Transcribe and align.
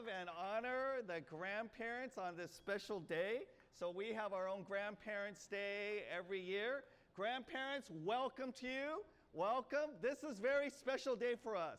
have 0.00 0.08
and 0.20 0.30
honor 0.30 1.02
the 1.06 1.20
grandparents 1.20 2.16
on 2.16 2.36
this 2.36 2.52
special 2.52 3.00
day. 3.00 3.40
So 3.78 3.90
we 3.90 4.12
have 4.12 4.32
our 4.32 4.48
own 4.48 4.62
Grandparents' 4.62 5.46
Day 5.46 6.04
every 6.16 6.40
year. 6.40 6.84
Grandparents, 7.14 7.90
welcome 8.04 8.52
to 8.60 8.66
you. 8.66 9.02
Welcome. 9.32 9.90
This 10.00 10.22
is 10.22 10.38
very 10.38 10.70
special 10.70 11.16
day 11.16 11.34
for 11.42 11.56
us 11.56 11.78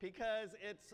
because 0.00 0.50
it's 0.68 0.92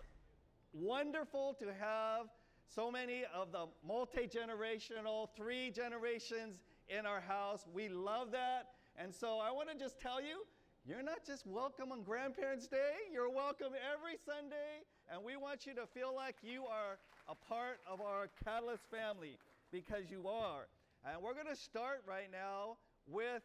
wonderful 0.73 1.55
to 1.61 1.67
have 1.67 2.27
so 2.67 2.91
many 2.91 3.25
of 3.35 3.53
the 3.53 3.67
multi 3.87 4.27
generational, 4.27 5.29
three 5.37 5.71
generations 5.71 6.59
in 6.89 7.07
our 7.07 7.21
house. 7.21 7.65
We 7.73 7.89
love 7.89 8.33
that. 8.33 8.71
And 8.99 9.15
so 9.15 9.39
I 9.39 9.51
want 9.51 9.71
to 9.71 9.79
just 9.79 9.99
tell 9.99 10.21
you 10.21 10.43
you're 10.85 11.03
not 11.03 11.25
just 11.27 11.47
welcome 11.47 11.91
on 11.93 12.03
Grandparents' 12.03 12.67
Day, 12.67 13.09
you're 13.13 13.31
welcome 13.31 13.73
every 13.95 14.19
Sunday. 14.27 14.85
And 15.13 15.23
we 15.25 15.37
want 15.37 15.67
you 15.67 15.75
to 15.75 15.87
feel 15.87 16.15
like 16.15 16.37
you 16.43 16.65
are 16.65 16.99
a 17.29 17.35
part 17.35 17.79
of 17.91 18.01
our 18.01 18.29
Catalyst 18.45 18.85
family 18.91 19.39
because 19.71 20.11
you 20.11 20.29
are. 20.29 20.67
And 21.05 21.23
we're 21.23 21.35
going 21.35 21.47
to 21.47 21.57
start 21.57 22.03
right 22.07 22.31
now 22.33 22.77
with 23.07 23.43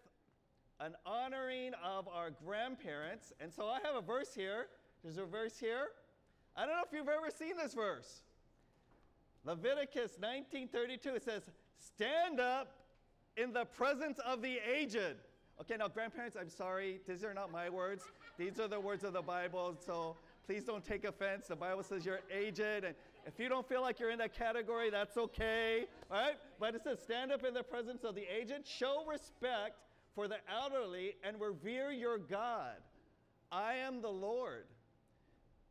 an 0.80 0.96
honoring 1.06 1.74
of 1.84 2.08
our 2.08 2.32
grandparents. 2.46 3.32
And 3.40 3.54
so 3.54 3.68
I 3.68 3.80
have 3.84 3.96
a 3.96 4.02
verse 4.02 4.34
here. 4.34 4.68
There's 5.04 5.18
a 5.18 5.26
verse 5.26 5.58
here. 5.60 5.88
I 6.56 6.66
don't 6.66 6.76
know 6.76 6.84
if 6.86 6.94
you've 6.94 7.08
ever 7.08 7.30
seen 7.30 7.56
this 7.58 7.74
verse. 7.74 8.22
Leviticus 9.46 10.18
19:32 10.20 11.16
it 11.16 11.24
says, 11.24 11.44
"Stand 11.78 12.40
up 12.40 12.74
in 13.38 13.54
the 13.54 13.66
presence 13.66 14.20
of 14.20 14.42
the 14.42 14.60
aged." 14.60 15.18
Okay, 15.60 15.78
now 15.78 15.88
grandparents, 15.88 16.36
I'm 16.36 16.50
sorry. 16.50 17.02
These 17.08 17.24
are 17.24 17.34
not 17.34 17.52
my 17.52 17.70
words. 17.70 18.04
These 18.38 18.60
are 18.60 18.68
the 18.68 18.80
words 18.80 19.04
of 19.04 19.14
the 19.14 19.22
Bible. 19.22 19.76
So 19.80 20.18
please 20.46 20.64
don't 20.64 20.84
take 20.84 21.04
offense. 21.06 21.48
The 21.48 21.56
Bible 21.56 21.84
says 21.84 22.06
you're 22.06 22.22
aged, 22.32 22.60
and 22.60 22.96
if 23.26 23.40
you 23.40 23.50
don't 23.50 23.68
feel 23.68 23.82
like 23.82 24.00
you're 24.00 24.12
in 24.12 24.20
that 24.20 24.38
category, 24.38 24.90
that's 24.90 25.18
okay. 25.18 25.86
All 26.10 26.22
right? 26.22 26.38
But 26.60 26.76
it 26.76 26.84
says, 26.84 27.00
"Stand 27.02 27.32
up 27.32 27.44
in 27.44 27.54
the 27.54 27.64
presence 27.64 28.04
of 28.04 28.16
the 28.16 28.24
aged, 28.24 28.68
show 28.68 29.06
respect 29.06 29.76
for 30.16 30.28
the 30.28 30.38
elderly 30.50 31.16
and 31.24 31.40
revere 31.40 31.92
your 31.92 32.18
God. 32.18 32.76
I 33.52 33.76
am 33.76 34.02
the 34.02 34.10
Lord. 34.10 34.66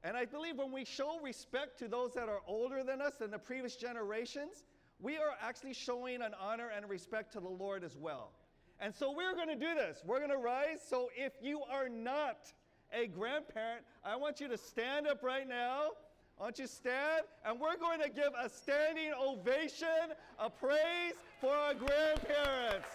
And 0.03 0.17
I 0.17 0.25
believe 0.25 0.57
when 0.57 0.73
we 0.73 0.85
show 0.85 1.21
respect 1.21 1.79
to 1.81 1.89
those 1.89 2.15
that 2.15 2.29
are 2.29 2.41
older 2.47 2.83
than 2.83 3.03
us 3.03 3.17
than 3.17 3.31
the 3.31 3.39
previous 3.39 3.77
generations, 3.77 4.65
we 4.99 5.17
are 5.17 5.37
actually 5.43 5.75
showing 5.75 6.23
an 6.23 6.33
honor 6.41 6.71
and 6.75 6.89
respect 6.89 7.33
to 7.35 7.41
the 7.41 7.49
Lord 7.49 7.85
as 7.85 7.97
well. 7.97 8.33
And 8.81 8.95
so 8.95 9.13
we're 9.13 9.35
going 9.35 9.49
to 9.49 9.55
do 9.57 9.75
this. 9.75 10.03
We're 10.07 10.19
going 10.19 10.31
to 10.31 10.39
rise. 10.39 10.79
So 10.87 11.11
if 11.15 11.35
you 11.43 11.63
are 11.71 11.89
not 11.89 12.53
a 12.93 13.07
grandparent, 13.07 13.85
I 14.05 14.17
want 14.17 14.41
you 14.41 14.49
to 14.49 14.59
stand 14.59 15.07
up 15.07 15.23
right 15.23 15.49
now. 15.49 15.91
I 16.39 16.45
want 16.45 16.59
you 16.59 16.67
to 16.67 16.73
stand, 16.73 17.25
and 17.45 17.61
we're 17.61 17.77
going 17.77 18.01
to 18.01 18.09
give 18.09 18.33
a 18.43 18.49
standing 18.49 19.13
ovation, 19.13 20.15
a 20.39 20.49
praise 20.49 21.15
for 21.41 21.53
our 21.55 21.75
grandparents. 21.75 22.89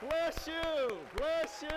Bless 0.00 0.46
you, 0.46 0.98
bless 1.16 1.62
you, 1.62 1.68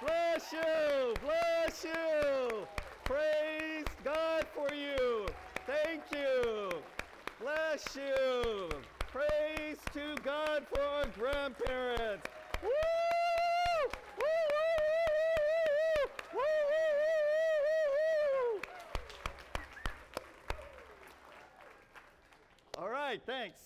bless 0.00 0.52
you, 0.52 1.14
bless 1.22 1.84
you. 1.84 2.66
Praise 3.04 3.84
God 4.04 4.46
for 4.54 4.72
you. 4.74 5.26
Thank 5.66 6.02
you. 6.12 6.70
Bless 7.40 7.96
you. 7.96 8.68
Praise 9.10 9.78
to 9.92 10.14
God 10.22 10.66
for 10.72 10.80
our 10.80 11.06
grandparents. 11.18 12.25
Right, 23.16 23.26
thanks. 23.26 23.60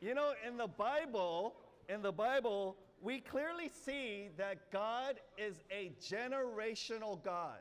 You 0.00 0.14
know, 0.14 0.32
in 0.46 0.56
the 0.56 0.66
Bible, 0.66 1.54
in 1.88 2.02
the 2.02 2.12
Bible, 2.12 2.76
we 3.00 3.20
clearly 3.20 3.70
see 3.84 4.28
that 4.36 4.70
God 4.72 5.20
is 5.38 5.62
a 5.70 5.92
generational 6.02 7.22
God. 7.22 7.58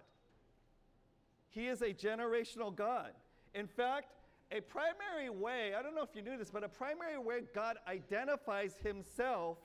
He 1.49 1.67
is 1.67 1.81
a 1.81 1.93
generational 1.93 2.75
God. 2.75 3.11
In 3.53 3.67
fact, 3.67 4.07
a 4.51 4.61
primary 4.61 5.29
way, 5.29 5.73
I 5.77 5.83
don't 5.83 5.95
know 5.95 6.01
if 6.01 6.15
you 6.15 6.21
knew 6.21 6.37
this, 6.37 6.49
but 6.49 6.63
a 6.63 6.69
primary 6.69 7.19
way 7.19 7.41
God 7.53 7.77
identifies 7.87 8.75
himself 8.83 9.57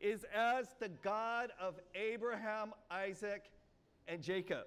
is 0.00 0.24
as 0.34 0.68
the 0.80 0.88
God 0.88 1.50
of 1.60 1.74
Abraham, 1.94 2.72
Isaac, 2.90 3.44
and 4.08 4.22
Jacob. 4.22 4.64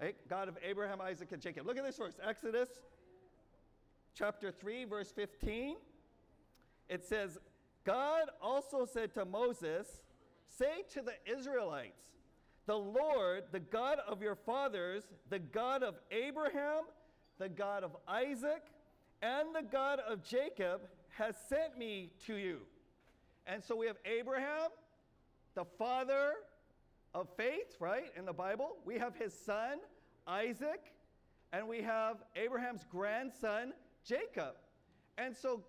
Right? 0.00 0.16
God 0.28 0.48
of 0.48 0.56
Abraham, 0.62 1.00
Isaac, 1.00 1.28
and 1.32 1.40
Jacob. 1.40 1.66
Look 1.66 1.76
at 1.76 1.84
this 1.84 1.98
verse 1.98 2.14
Exodus 2.26 2.68
chapter 4.14 4.50
3, 4.50 4.84
verse 4.84 5.10
15. 5.10 5.76
It 6.88 7.04
says, 7.04 7.38
God 7.84 8.28
also 8.40 8.86
said 8.86 9.12
to 9.14 9.24
Moses, 9.24 9.86
Say 10.46 10.84
to 10.92 11.02
the 11.02 11.14
Israelites, 11.30 12.02
the 12.66 12.76
Lord, 12.76 13.44
the 13.52 13.60
God 13.60 13.98
of 14.06 14.22
your 14.22 14.36
fathers, 14.36 15.04
the 15.28 15.38
God 15.38 15.82
of 15.82 15.96
Abraham, 16.10 16.84
the 17.38 17.48
God 17.48 17.84
of 17.84 17.96
Isaac, 18.08 18.62
and 19.20 19.54
the 19.54 19.62
God 19.62 20.00
of 20.00 20.22
Jacob 20.22 20.82
has 21.10 21.34
sent 21.48 21.76
me 21.76 22.10
to 22.26 22.34
you. 22.34 22.60
And 23.46 23.62
so 23.62 23.76
we 23.76 23.86
have 23.86 23.96
Abraham, 24.04 24.70
the 25.54 25.64
father 25.78 26.34
of 27.14 27.28
faith, 27.36 27.76
right, 27.80 28.12
in 28.16 28.24
the 28.24 28.32
Bible. 28.32 28.76
We 28.84 28.98
have 28.98 29.14
his 29.16 29.32
son, 29.32 29.78
Isaac, 30.26 30.92
and 31.52 31.68
we 31.68 31.82
have 31.82 32.16
Abraham's 32.34 32.84
grandson, 32.90 33.72
Jacob. 34.04 34.54
And 35.18 35.36
so 35.36 35.62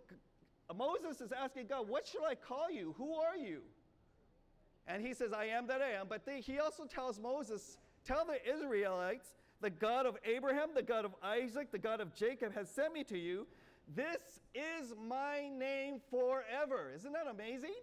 Moses 0.76 1.22
is 1.22 1.32
asking 1.32 1.68
God, 1.68 1.88
What 1.88 2.08
should 2.08 2.24
I 2.24 2.36
call 2.36 2.70
you? 2.72 2.94
Who 2.98 3.16
are 3.16 3.38
you? 3.38 3.62
And 4.88 5.06
he 5.06 5.14
says, 5.14 5.34
I 5.34 5.46
am 5.46 5.68
that 5.68 5.82
I 5.82 5.92
am. 5.92 6.08
But 6.08 6.26
they, 6.26 6.42
he 6.42 6.60
also 6.60 6.86
tells 6.86 7.20
Moses, 7.20 7.78
Tell 8.04 8.26
the 8.26 8.38
Israelites, 8.48 9.34
the 9.62 9.70
God 9.70 10.06
of 10.06 10.18
Abraham, 10.26 10.70
the 10.76 10.84
God 10.84 11.06
of 11.06 11.16
Isaac, 11.24 11.72
the 11.72 11.80
God 11.80 12.02
of 12.02 12.14
Jacob 12.14 12.54
has 12.54 12.70
sent 12.70 12.94
me 12.94 13.04
to 13.06 13.18
you. 13.18 13.48
This 13.96 14.40
is 14.54 14.94
my 15.08 15.50
name 15.50 16.02
forever. 16.10 16.92
Isn't 16.96 17.14
that 17.14 17.28
amazing? 17.30 17.76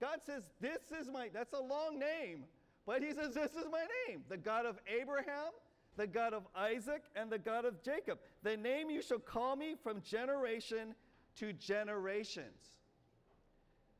God 0.00 0.18
says, 0.24 0.50
This 0.60 0.92
is 0.98 1.08
my, 1.10 1.28
that's 1.32 1.52
a 1.52 1.60
long 1.60 1.98
name. 1.98 2.44
But 2.86 3.02
he 3.02 3.12
says, 3.12 3.34
This 3.34 3.52
is 3.52 3.66
my 3.70 3.86
name. 4.08 4.24
The 4.28 4.36
God 4.36 4.66
of 4.66 4.78
Abraham, 4.86 5.52
the 5.96 6.06
God 6.06 6.34
of 6.34 6.44
Isaac, 6.54 7.02
and 7.14 7.30
the 7.30 7.38
God 7.38 7.64
of 7.64 7.82
Jacob. 7.82 8.18
The 8.42 8.56
name 8.56 8.90
you 8.90 9.02
shall 9.02 9.18
call 9.18 9.56
me 9.56 9.74
from 9.82 10.00
generation 10.02 10.94
to 11.36 11.52
generations. 11.52 12.74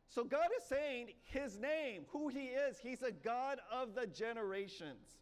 So 0.09 0.23
God 0.23 0.49
is 0.57 0.65
saying 0.69 1.09
his 1.25 1.59
name, 1.59 2.05
who 2.09 2.29
he 2.29 2.47
is. 2.47 2.79
He's 2.81 3.03
a 3.03 3.11
God 3.11 3.59
of 3.73 3.95
the 3.95 4.07
generations. 4.07 5.19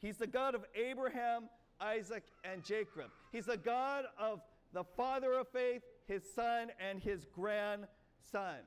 He's 0.00 0.16
the 0.16 0.26
God 0.26 0.54
of 0.54 0.64
Abraham, 0.74 1.48
Isaac, 1.80 2.24
and 2.42 2.64
Jacob. 2.64 3.10
He's 3.30 3.46
the 3.46 3.56
God 3.56 4.06
of 4.18 4.40
the 4.72 4.84
father 4.96 5.34
of 5.34 5.48
faith, 5.48 5.82
his 6.06 6.22
son, 6.34 6.70
and 6.80 7.00
his 7.00 7.24
grandson. 7.24 8.60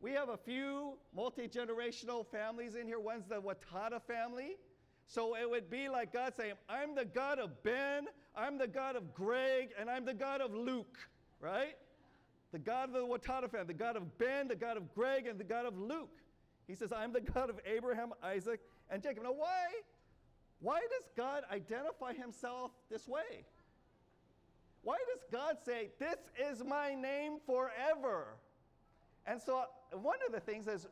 We 0.00 0.12
have 0.12 0.28
a 0.28 0.36
few 0.36 0.98
multi 1.16 1.48
generational 1.48 2.26
families 2.26 2.74
in 2.74 2.86
here. 2.86 3.00
One's 3.00 3.26
the 3.26 3.40
Watata 3.40 4.02
family. 4.02 4.56
So 5.06 5.36
it 5.36 5.48
would 5.48 5.70
be 5.70 5.88
like 5.88 6.12
God 6.12 6.34
saying, 6.36 6.54
I'm 6.68 6.94
the 6.94 7.04
God 7.04 7.38
of 7.38 7.62
Ben, 7.62 8.06
I'm 8.36 8.58
the 8.58 8.66
God 8.66 8.96
of 8.96 9.14
Greg, 9.14 9.68
and 9.78 9.88
I'm 9.90 10.04
the 10.04 10.14
God 10.14 10.40
of 10.40 10.54
Luke 10.54 10.98
right? 11.44 11.76
The 12.52 12.58
God 12.58 12.88
of 12.88 12.94
the 12.94 13.00
Watata 13.00 13.50
family, 13.50 13.66
the 13.66 13.74
God 13.74 13.96
of 13.96 14.18
Ben, 14.18 14.48
the 14.48 14.56
God 14.56 14.76
of 14.76 14.94
Greg, 14.94 15.26
and 15.26 15.38
the 15.38 15.44
God 15.44 15.66
of 15.66 15.78
Luke. 15.78 16.22
He 16.66 16.74
says, 16.74 16.92
I'm 16.92 17.12
the 17.12 17.20
God 17.20 17.50
of 17.50 17.60
Abraham, 17.66 18.12
Isaac, 18.22 18.60
and 18.90 19.02
Jacob. 19.02 19.24
Now, 19.24 19.32
why? 19.32 19.66
Why 20.60 20.80
does 20.80 21.10
God 21.16 21.42
identify 21.52 22.14
himself 22.14 22.70
this 22.90 23.06
way? 23.06 23.44
Why 24.82 24.96
does 25.12 25.24
God 25.30 25.56
say, 25.64 25.90
This 25.98 26.16
is 26.40 26.64
my 26.64 26.94
name 26.94 27.38
forever? 27.44 28.36
And 29.26 29.40
so, 29.40 29.64
one 29.92 30.18
of 30.26 30.32
the 30.32 30.40
things 30.40 30.66
is, 30.66 30.86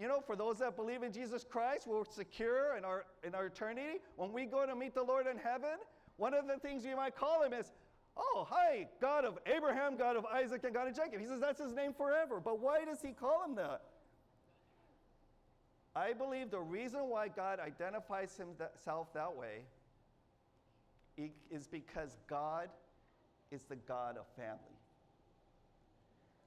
you 0.00 0.08
know, 0.08 0.22
for 0.26 0.34
those 0.34 0.58
that 0.60 0.76
believe 0.76 1.02
in 1.02 1.12
Jesus 1.12 1.44
Christ, 1.44 1.86
we're 1.86 2.04
secure 2.04 2.76
in 2.78 2.84
our, 2.84 3.04
in 3.22 3.34
our 3.34 3.46
eternity. 3.46 3.98
When 4.16 4.32
we 4.32 4.46
go 4.46 4.64
to 4.64 4.74
meet 4.74 4.94
the 4.94 5.02
Lord 5.02 5.26
in 5.26 5.36
heaven, 5.36 5.76
one 6.16 6.32
of 6.32 6.46
the 6.46 6.56
things 6.56 6.84
we 6.84 6.94
might 6.94 7.14
call 7.14 7.42
him 7.42 7.52
is, 7.52 7.72
Oh, 8.16 8.46
hi, 8.48 8.88
God 9.00 9.24
of 9.24 9.38
Abraham, 9.46 9.96
God 9.96 10.16
of 10.16 10.26
Isaac, 10.26 10.64
and 10.64 10.74
God 10.74 10.88
of 10.88 10.96
Jacob. 10.96 11.20
He 11.20 11.26
says 11.26 11.40
that's 11.40 11.60
his 11.60 11.72
name 11.72 11.94
forever. 11.94 12.40
But 12.40 12.60
why 12.60 12.84
does 12.84 13.00
he 13.00 13.12
call 13.12 13.44
him 13.44 13.54
that? 13.54 13.82
I 15.94 16.12
believe 16.12 16.50
the 16.50 16.60
reason 16.60 17.08
why 17.08 17.28
God 17.28 17.58
identifies 17.60 18.36
himself 18.36 19.12
that 19.14 19.34
way 19.34 19.62
is 21.50 21.66
because 21.66 22.16
God 22.28 22.68
is 23.50 23.62
the 23.64 23.76
God 23.76 24.16
of 24.16 24.26
family. 24.36 24.78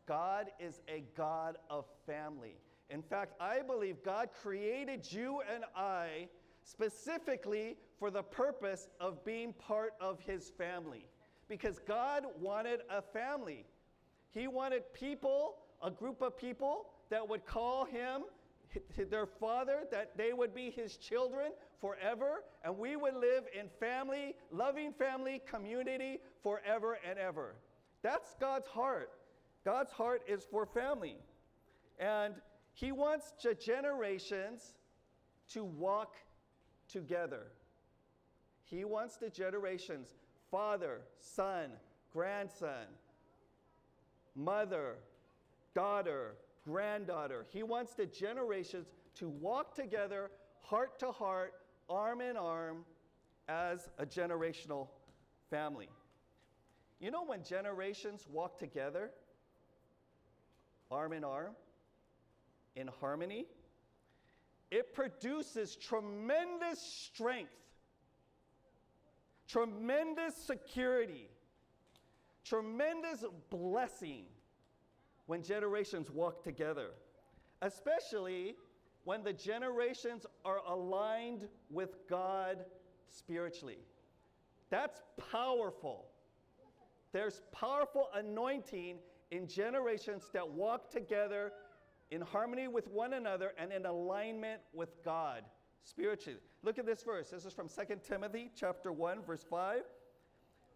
God 0.06 0.48
is 0.60 0.82
a 0.88 1.04
God 1.16 1.58
of 1.70 1.86
family. 2.06 2.56
In 2.90 3.02
fact, 3.02 3.34
I 3.40 3.62
believe 3.62 4.04
God 4.04 4.30
created 4.42 5.12
you 5.12 5.42
and 5.54 5.64
I 5.76 6.28
specifically 6.64 7.78
for 8.00 8.12
the 8.12 8.24
purpose 8.24 8.88
of 9.00 9.24
being 9.26 9.54
part 9.54 9.94
of 10.00 10.20
his 10.20 10.52
family. 10.58 11.08
Because 11.48 11.80
God 11.80 12.26
wanted 12.40 12.82
a 12.90 13.02
family. 13.02 13.66
He 14.32 14.48
wanted 14.48 14.84
people, 14.94 15.56
a 15.82 15.92
group 15.92 16.22
of 16.22 16.38
people 16.38 16.88
that 17.10 17.28
would 17.28 17.46
call 17.46 17.86
him 17.86 18.24
their 19.10 19.28
father, 19.28 19.84
that 19.92 20.18
they 20.18 20.34
would 20.34 20.56
be 20.56 20.72
his 20.72 20.98
children 20.98 21.52
forever, 21.80 22.44
and 22.64 22.78
we 22.78 22.96
would 22.96 23.16
live 23.16 23.44
in 23.58 23.68
family, 23.80 24.36
loving 24.52 24.92
family, 24.94 25.42
community 25.46 26.20
forever 26.42 26.98
and 27.08 27.20
ever. 27.20 27.56
That's 28.02 28.36
God's 28.40 28.68
heart. 28.68 29.12
God's 29.64 29.92
heart 29.92 30.24
is 30.28 30.44
for 30.50 30.66
family. 30.66 31.18
And 32.00 32.34
he 32.74 32.92
wants 32.92 33.34
the 33.42 33.54
generations 33.54 34.74
to 35.50 35.64
walk 35.64 36.16
together. 36.88 37.48
He 38.64 38.84
wants 38.84 39.18
the 39.18 39.30
generations 39.30 40.16
father, 40.50 41.02
son, 41.20 41.70
grandson, 42.12 42.86
mother, 44.36 44.96
daughter, 45.74 46.36
granddaughter. 46.64 47.46
He 47.50 47.64
wants 47.64 47.94
the 47.94 48.06
generations 48.06 48.88
to 49.16 49.30
walk 49.30 49.76
together, 49.76 50.32
heart 50.62 51.00
to 51.00 51.12
heart, 51.12 51.54
arm 51.90 52.22
in 52.22 52.38
arm, 52.38 52.86
as 53.48 53.90
a 53.98 54.06
generational 54.06 54.88
family. 55.50 55.90
You 57.00 57.12
know, 57.12 57.26
when 57.26 57.44
generations 57.44 58.26
walk 58.32 58.58
together, 58.58 59.12
arm 60.90 61.14
in 61.14 61.24
arm, 61.24 61.54
in 62.76 62.90
harmony, 63.00 63.46
it 64.72 64.94
produces 64.94 65.76
tremendous 65.76 66.82
strength, 66.82 67.52
tremendous 69.48 70.36
security, 70.36 71.30
tremendous 72.44 73.24
blessing 73.50 74.26
when 75.28 75.44
generations 75.44 76.10
walk 76.10 76.44
together, 76.44 76.90
especially 77.62 78.56
when 79.04 79.24
the 79.24 79.34
generations 79.34 80.26
are 80.44 80.60
aligned 80.68 81.48
with 81.70 81.98
God 82.10 82.66
spiritually. 83.10 83.80
That's 84.70 85.02
powerful. 85.32 86.06
There's 87.12 87.42
powerful 87.52 88.10
anointing 88.16 88.98
in 89.30 89.48
generations 89.48 90.30
that 90.34 90.48
walk 90.50 90.90
together 90.90 91.52
in 92.14 92.22
harmony 92.22 92.68
with 92.68 92.88
one 92.90 93.14
another 93.14 93.54
and 93.58 93.72
in 93.72 93.86
alignment 93.88 94.62
with 94.72 95.04
God 95.04 95.44
spiritually. 95.84 96.40
Look 96.62 96.78
at 96.78 96.86
this 96.86 97.02
verse. 97.02 97.32
This 97.32 97.44
is 97.44 97.54
from 97.54 97.68
2 97.68 97.96
Timothy 98.08 98.52
chapter 98.56 98.92
1 98.92 99.24
verse 99.24 99.44
5. 99.50 99.82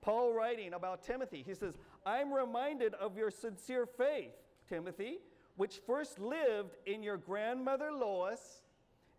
Paul 0.02 0.34
writing 0.34 0.74
about 0.74 1.04
Timothy. 1.04 1.44
He 1.44 1.54
says, 1.54 1.78
"I'm 2.06 2.34
reminded 2.34 2.96
of 2.96 3.18
your 3.18 3.30
sincere 3.30 3.86
faith, 3.86 4.34
Timothy, 4.68 5.20
which 5.58 5.80
first 5.80 6.18
lived 6.20 6.76
in 6.86 7.04
your 7.04 7.18
grandmother 7.18 7.92
Lois 7.92 8.62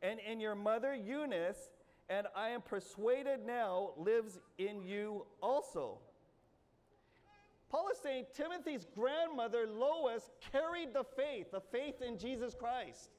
and 0.03 0.19
in 0.21 0.41
your 0.41 0.55
mother 0.55 0.95
Eunice, 0.95 1.71
and 2.09 2.27
I 2.35 2.49
am 2.51 2.63
persuaded 2.63 3.45
now 3.45 3.93
lives 3.97 4.41
in 4.57 4.83
you 4.83 5.27
also." 5.41 6.01
Paul 7.71 7.89
is 7.93 7.99
saying 7.99 8.27
Timothy's 8.35 8.87
grandmother, 8.95 9.67
Lois, 9.67 10.31
carried 10.53 10.95
the 10.95 11.05
faith, 11.05 11.51
the 11.53 11.61
faith 11.61 12.01
in 12.01 12.19
Jesus 12.19 12.55
Christ. 12.55 13.11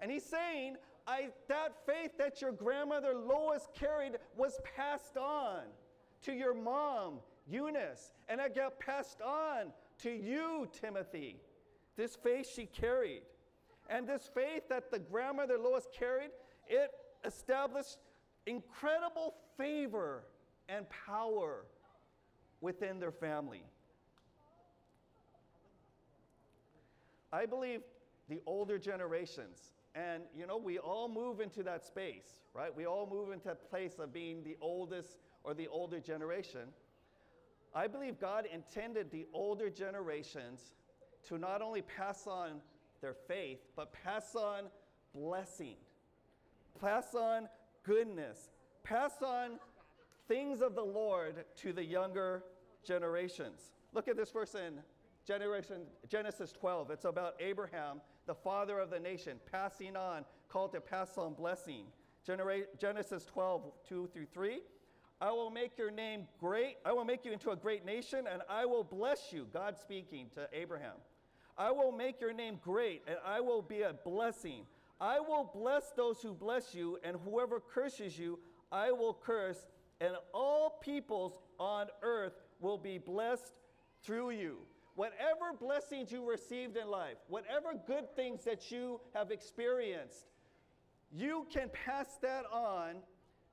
And 0.00 0.10
he's 0.10 0.24
saying, 0.24 0.76
I, 1.06 1.28
that 1.48 1.74
faith 1.86 2.12
that 2.18 2.40
your 2.40 2.52
grandmother 2.52 3.14
Lois 3.14 3.68
carried 3.78 4.18
was 4.36 4.58
passed 4.76 5.16
on 5.16 5.62
to 6.22 6.32
your 6.32 6.54
mom, 6.54 7.20
Eunice, 7.46 8.12
and 8.28 8.40
it 8.40 8.54
got 8.54 8.78
passed 8.78 9.20
on 9.20 9.72
to 10.02 10.10
you, 10.10 10.68
Timothy. 10.80 11.40
This 11.96 12.16
faith 12.16 12.48
she 12.54 12.66
carried. 12.66 13.22
And 13.90 14.06
this 14.06 14.30
faith 14.34 14.68
that 14.68 14.90
the 14.90 14.98
grandmother 14.98 15.58
Lois 15.58 15.88
carried, 15.98 16.30
it 16.68 16.90
established 17.24 17.98
incredible 18.46 19.34
favor 19.56 20.24
and 20.68 20.86
power 21.06 21.64
within 22.60 22.98
their 23.00 23.12
family. 23.12 23.62
I 27.32 27.46
believe 27.46 27.80
the 28.28 28.40
older 28.46 28.78
generations, 28.78 29.72
and 29.94 30.22
you 30.36 30.46
know, 30.46 30.56
we 30.56 30.78
all 30.78 31.08
move 31.08 31.40
into 31.40 31.62
that 31.64 31.84
space, 31.84 32.40
right? 32.54 32.74
We 32.74 32.86
all 32.86 33.08
move 33.10 33.32
into 33.32 33.48
that 33.48 33.68
place 33.70 33.98
of 33.98 34.12
being 34.12 34.42
the 34.42 34.56
oldest 34.60 35.18
or 35.44 35.54
the 35.54 35.68
older 35.68 36.00
generation. 36.00 36.68
I 37.74 37.86
believe 37.86 38.18
God 38.18 38.46
intended 38.52 39.10
the 39.10 39.26
older 39.32 39.68
generations 39.68 40.72
to 41.28 41.38
not 41.38 41.60
only 41.60 41.82
pass 41.82 42.26
on 42.26 42.60
their 43.00 43.14
faith, 43.14 43.60
but 43.76 43.92
pass 43.92 44.34
on 44.34 44.64
blessing, 45.14 45.76
pass 46.80 47.14
on 47.14 47.48
goodness, 47.84 48.50
pass 48.82 49.12
on 49.22 49.58
things 50.28 50.60
of 50.60 50.74
the 50.74 50.84
Lord 50.84 51.44
to 51.56 51.72
the 51.72 51.84
younger 51.84 52.44
generations. 52.84 53.72
Look 53.92 54.06
at 54.06 54.16
this 54.16 54.30
verse 54.30 54.54
in 54.54 54.74
generation, 55.26 55.82
Genesis 56.08 56.52
12. 56.52 56.90
It's 56.90 57.04
about 57.06 57.34
Abraham, 57.40 58.00
the 58.26 58.34
father 58.34 58.78
of 58.78 58.90
the 58.90 59.00
nation, 59.00 59.40
passing 59.50 59.96
on, 59.96 60.24
called 60.48 60.72
to 60.72 60.80
pass 60.80 61.16
on 61.18 61.34
blessing. 61.34 61.86
Genera- 62.24 62.66
Genesis 62.78 63.24
12, 63.24 63.72
2 63.88 64.08
through 64.12 64.26
3. 64.26 64.60
I 65.20 65.32
will 65.32 65.50
make 65.50 65.76
your 65.76 65.90
name 65.90 66.28
great. 66.38 66.76
I 66.84 66.92
will 66.92 67.04
make 67.04 67.24
you 67.24 67.32
into 67.32 67.50
a 67.50 67.56
great 67.56 67.84
nation, 67.84 68.26
and 68.30 68.42
I 68.48 68.66
will 68.66 68.84
bless 68.84 69.32
you. 69.32 69.46
God 69.52 69.76
speaking 69.76 70.26
to 70.34 70.48
Abraham. 70.52 70.96
I 71.56 71.72
will 71.72 71.90
make 71.90 72.20
your 72.20 72.32
name 72.32 72.60
great, 72.62 73.02
and 73.08 73.16
I 73.26 73.40
will 73.40 73.62
be 73.62 73.82
a 73.82 73.92
blessing. 73.92 74.64
I 75.00 75.18
will 75.18 75.50
bless 75.52 75.90
those 75.90 76.20
who 76.22 76.34
bless 76.34 76.74
you, 76.74 76.98
and 77.02 77.16
whoever 77.24 77.60
curses 77.60 78.16
you, 78.16 78.38
I 78.70 78.92
will 78.92 79.14
curse, 79.14 79.66
and 80.00 80.14
all 80.32 80.78
peoples 80.82 81.32
on 81.58 81.86
earth 82.02 82.34
will 82.60 82.78
be 82.78 82.98
blessed 82.98 83.52
through 84.02 84.30
you. 84.30 84.58
Whatever 84.94 85.52
blessings 85.58 86.10
you 86.10 86.28
received 86.28 86.76
in 86.76 86.88
life, 86.88 87.18
whatever 87.28 87.74
good 87.86 88.14
things 88.16 88.42
that 88.44 88.70
you 88.70 89.00
have 89.14 89.30
experienced, 89.30 90.26
you 91.12 91.46
can 91.52 91.70
pass 91.86 92.18
that 92.20 92.44
on 92.52 92.96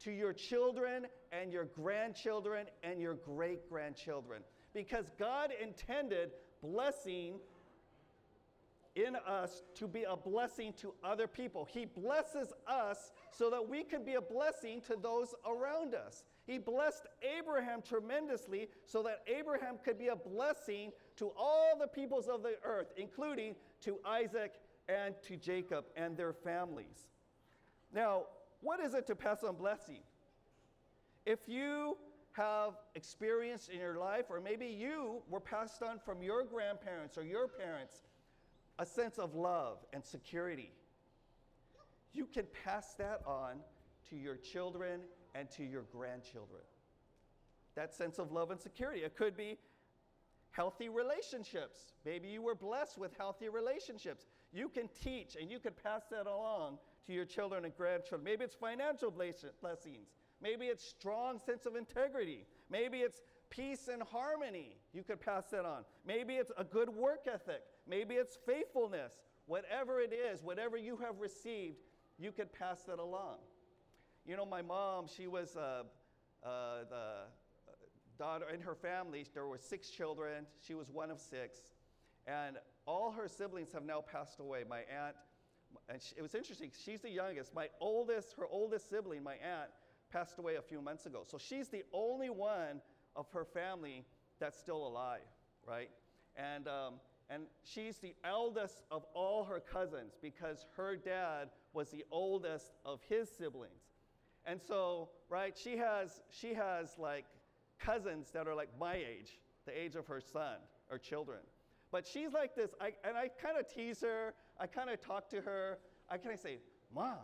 to 0.03 0.11
your 0.11 0.33
children 0.33 1.05
and 1.31 1.51
your 1.51 1.65
grandchildren 1.65 2.65
and 2.83 2.99
your 2.99 3.13
great 3.13 3.69
grandchildren. 3.69 4.41
Because 4.73 5.11
God 5.17 5.51
intended 5.61 6.31
blessing 6.61 7.35
in 8.95 9.15
us 9.27 9.63
to 9.75 9.87
be 9.87 10.03
a 10.03 10.15
blessing 10.15 10.73
to 10.81 10.93
other 11.03 11.27
people. 11.27 11.67
He 11.69 11.85
blesses 11.85 12.53
us 12.67 13.11
so 13.31 13.49
that 13.49 13.69
we 13.69 13.83
can 13.83 14.03
be 14.03 14.15
a 14.15 14.21
blessing 14.21 14.81
to 14.87 14.95
those 15.01 15.35
around 15.45 15.93
us. 15.93 16.23
He 16.45 16.59
blessed 16.59 17.07
Abraham 17.37 17.81
tremendously 17.81 18.69
so 18.85 19.01
that 19.03 19.23
Abraham 19.27 19.77
could 19.83 19.97
be 19.97 20.09
a 20.09 20.15
blessing 20.15 20.91
to 21.17 21.31
all 21.35 21.75
the 21.79 21.87
peoples 21.87 22.27
of 22.27 22.43
the 22.43 22.55
earth, 22.63 22.93
including 22.97 23.55
to 23.81 23.97
Isaac 24.05 24.53
and 24.87 25.15
to 25.23 25.37
Jacob 25.37 25.85
and 25.95 26.15
their 26.15 26.33
families. 26.33 27.07
Now, 27.93 28.23
what 28.61 28.79
is 28.79 28.93
it 28.93 29.07
to 29.07 29.15
pass 29.15 29.43
on 29.43 29.55
blessing? 29.55 30.01
If 31.25 31.39
you 31.47 31.97
have 32.33 32.73
experienced 32.93 33.69
in 33.69 33.79
your 33.79 33.97
life, 33.97 34.25
or 34.29 34.39
maybe 34.39 34.67
you 34.67 35.23
were 35.29 35.39
passed 35.39 35.81
on 35.81 35.99
from 36.03 36.21
your 36.21 36.43
grandparents 36.43 37.17
or 37.17 37.23
your 37.23 37.47
parents, 37.47 38.03
a 38.77 38.85
sense 38.85 39.17
of 39.17 39.33
love 39.33 39.77
and 39.93 40.03
security, 40.03 40.71
you 42.13 42.25
can 42.25 42.45
pass 42.63 42.93
that 42.95 43.21
on 43.25 43.55
to 44.09 44.15
your 44.15 44.35
children 44.35 44.99
and 45.37 45.49
to 45.51 45.63
your 45.63 45.83
grandchildren. 45.91 46.61
That 47.75 47.93
sense 47.93 48.19
of 48.19 48.31
love 48.31 48.51
and 48.51 48.59
security. 48.59 49.01
It 49.01 49.15
could 49.17 49.35
be 49.35 49.57
healthy 50.51 50.87
relationships. 50.87 51.93
Maybe 52.05 52.29
you 52.29 52.41
were 52.41 52.55
blessed 52.55 52.97
with 52.97 53.11
healthy 53.17 53.49
relationships. 53.49 54.25
You 54.53 54.69
can 54.69 54.87
teach 55.03 55.35
and 55.39 55.51
you 55.51 55.59
can 55.59 55.73
pass 55.83 56.03
that 56.11 56.27
along 56.27 56.77
to 57.07 57.13
your 57.13 57.25
children 57.25 57.65
and 57.65 57.75
grandchildren. 57.75 58.23
Maybe 58.23 58.45
it's 58.45 58.55
financial 58.55 59.11
blessings. 59.11 60.07
Maybe 60.41 60.67
it's 60.67 60.87
strong 60.87 61.39
sense 61.39 61.65
of 61.65 61.75
integrity. 61.75 62.45
Maybe 62.69 62.99
it's 62.99 63.21
peace 63.49 63.89
and 63.91 64.01
harmony. 64.01 64.77
You 64.93 65.03
could 65.03 65.19
pass 65.19 65.45
that 65.51 65.65
on. 65.65 65.83
Maybe 66.07 66.35
it's 66.35 66.51
a 66.57 66.63
good 66.63 66.89
work 66.89 67.27
ethic. 67.31 67.61
Maybe 67.87 68.15
it's 68.15 68.37
faithfulness. 68.45 69.13
Whatever 69.47 69.99
it 69.99 70.13
is, 70.13 70.41
whatever 70.41 70.77
you 70.77 70.97
have 70.97 71.19
received, 71.19 71.77
you 72.17 72.31
could 72.31 72.51
pass 72.53 72.81
that 72.83 72.99
along. 72.99 73.37
You 74.25 74.35
know, 74.35 74.45
my 74.45 74.63
mom, 74.63 75.05
she 75.15 75.27
was 75.27 75.55
uh, 75.55 75.83
uh, 76.43 76.49
the 76.89 77.03
daughter 78.17 78.45
in 78.51 78.59
her 78.61 78.73
family. 78.73 79.23
There 79.35 79.45
were 79.45 79.59
six 79.59 79.89
children. 79.89 80.47
She 80.65 80.73
was 80.73 80.89
one 80.89 81.11
of 81.11 81.19
six, 81.19 81.59
and 82.25 82.57
all 82.87 83.11
her 83.11 83.27
siblings 83.27 83.71
have 83.73 83.85
now 83.85 84.01
passed 84.01 84.39
away. 84.39 84.63
My 84.67 84.79
aunt, 84.79 85.15
and 85.89 86.01
she, 86.01 86.15
it 86.17 86.23
was 86.23 86.33
interesting. 86.33 86.71
She's 86.83 87.01
the 87.01 87.09
youngest. 87.09 87.53
My 87.53 87.67
oldest, 87.79 88.33
her 88.39 88.47
oldest 88.49 88.89
sibling, 88.89 89.21
my 89.21 89.35
aunt, 89.35 89.69
passed 90.11 90.39
away 90.39 90.55
a 90.55 90.61
few 90.61 90.81
months 90.81 91.05
ago. 91.05 91.21
So 91.29 91.37
she's 91.37 91.67
the 91.67 91.83
only 91.93 92.31
one 92.31 92.81
of 93.15 93.27
her 93.31 93.45
family 93.45 94.05
that's 94.39 94.57
still 94.57 94.87
alive, 94.87 95.21
right? 95.67 95.89
And, 96.35 96.67
um, 96.67 96.95
and 97.29 97.43
she's 97.63 97.97
the 97.97 98.15
eldest 98.23 98.81
of 98.89 99.05
all 99.13 99.43
her 99.43 99.59
cousins 99.59 100.13
because 100.19 100.65
her 100.77 100.95
dad 100.95 101.49
was 101.73 101.89
the 101.89 102.05
oldest 102.11 102.71
of 102.85 103.01
his 103.07 103.29
siblings. 103.29 103.94
And 104.45 104.61
so, 104.61 105.09
right, 105.29 105.57
she 105.57 105.77
has, 105.77 106.21
she 106.29 106.53
has 106.53 106.95
like 106.97 107.25
cousins 107.79 108.29
that 108.31 108.47
are 108.47 108.55
like 108.55 108.69
my 108.79 108.95
age, 108.95 109.39
the 109.65 109.77
age 109.77 109.95
of 109.95 110.05
her 110.07 110.21
son 110.21 110.57
or 110.91 110.97
children. 110.97 111.39
But 111.91 112.05
she's 112.07 112.33
like 112.33 112.55
this, 112.55 112.71
I, 112.81 112.91
and 113.03 113.17
I 113.17 113.29
kind 113.41 113.57
of 113.57 113.67
tease 113.73 114.01
her, 114.01 114.33
I 114.59 114.67
kind 114.67 114.89
of 114.89 115.01
talk 115.01 115.29
to 115.29 115.41
her. 115.41 115.79
I 116.09 116.17
kind 116.17 116.33
of 116.33 116.39
say, 116.39 116.59
Mom, 116.93 117.17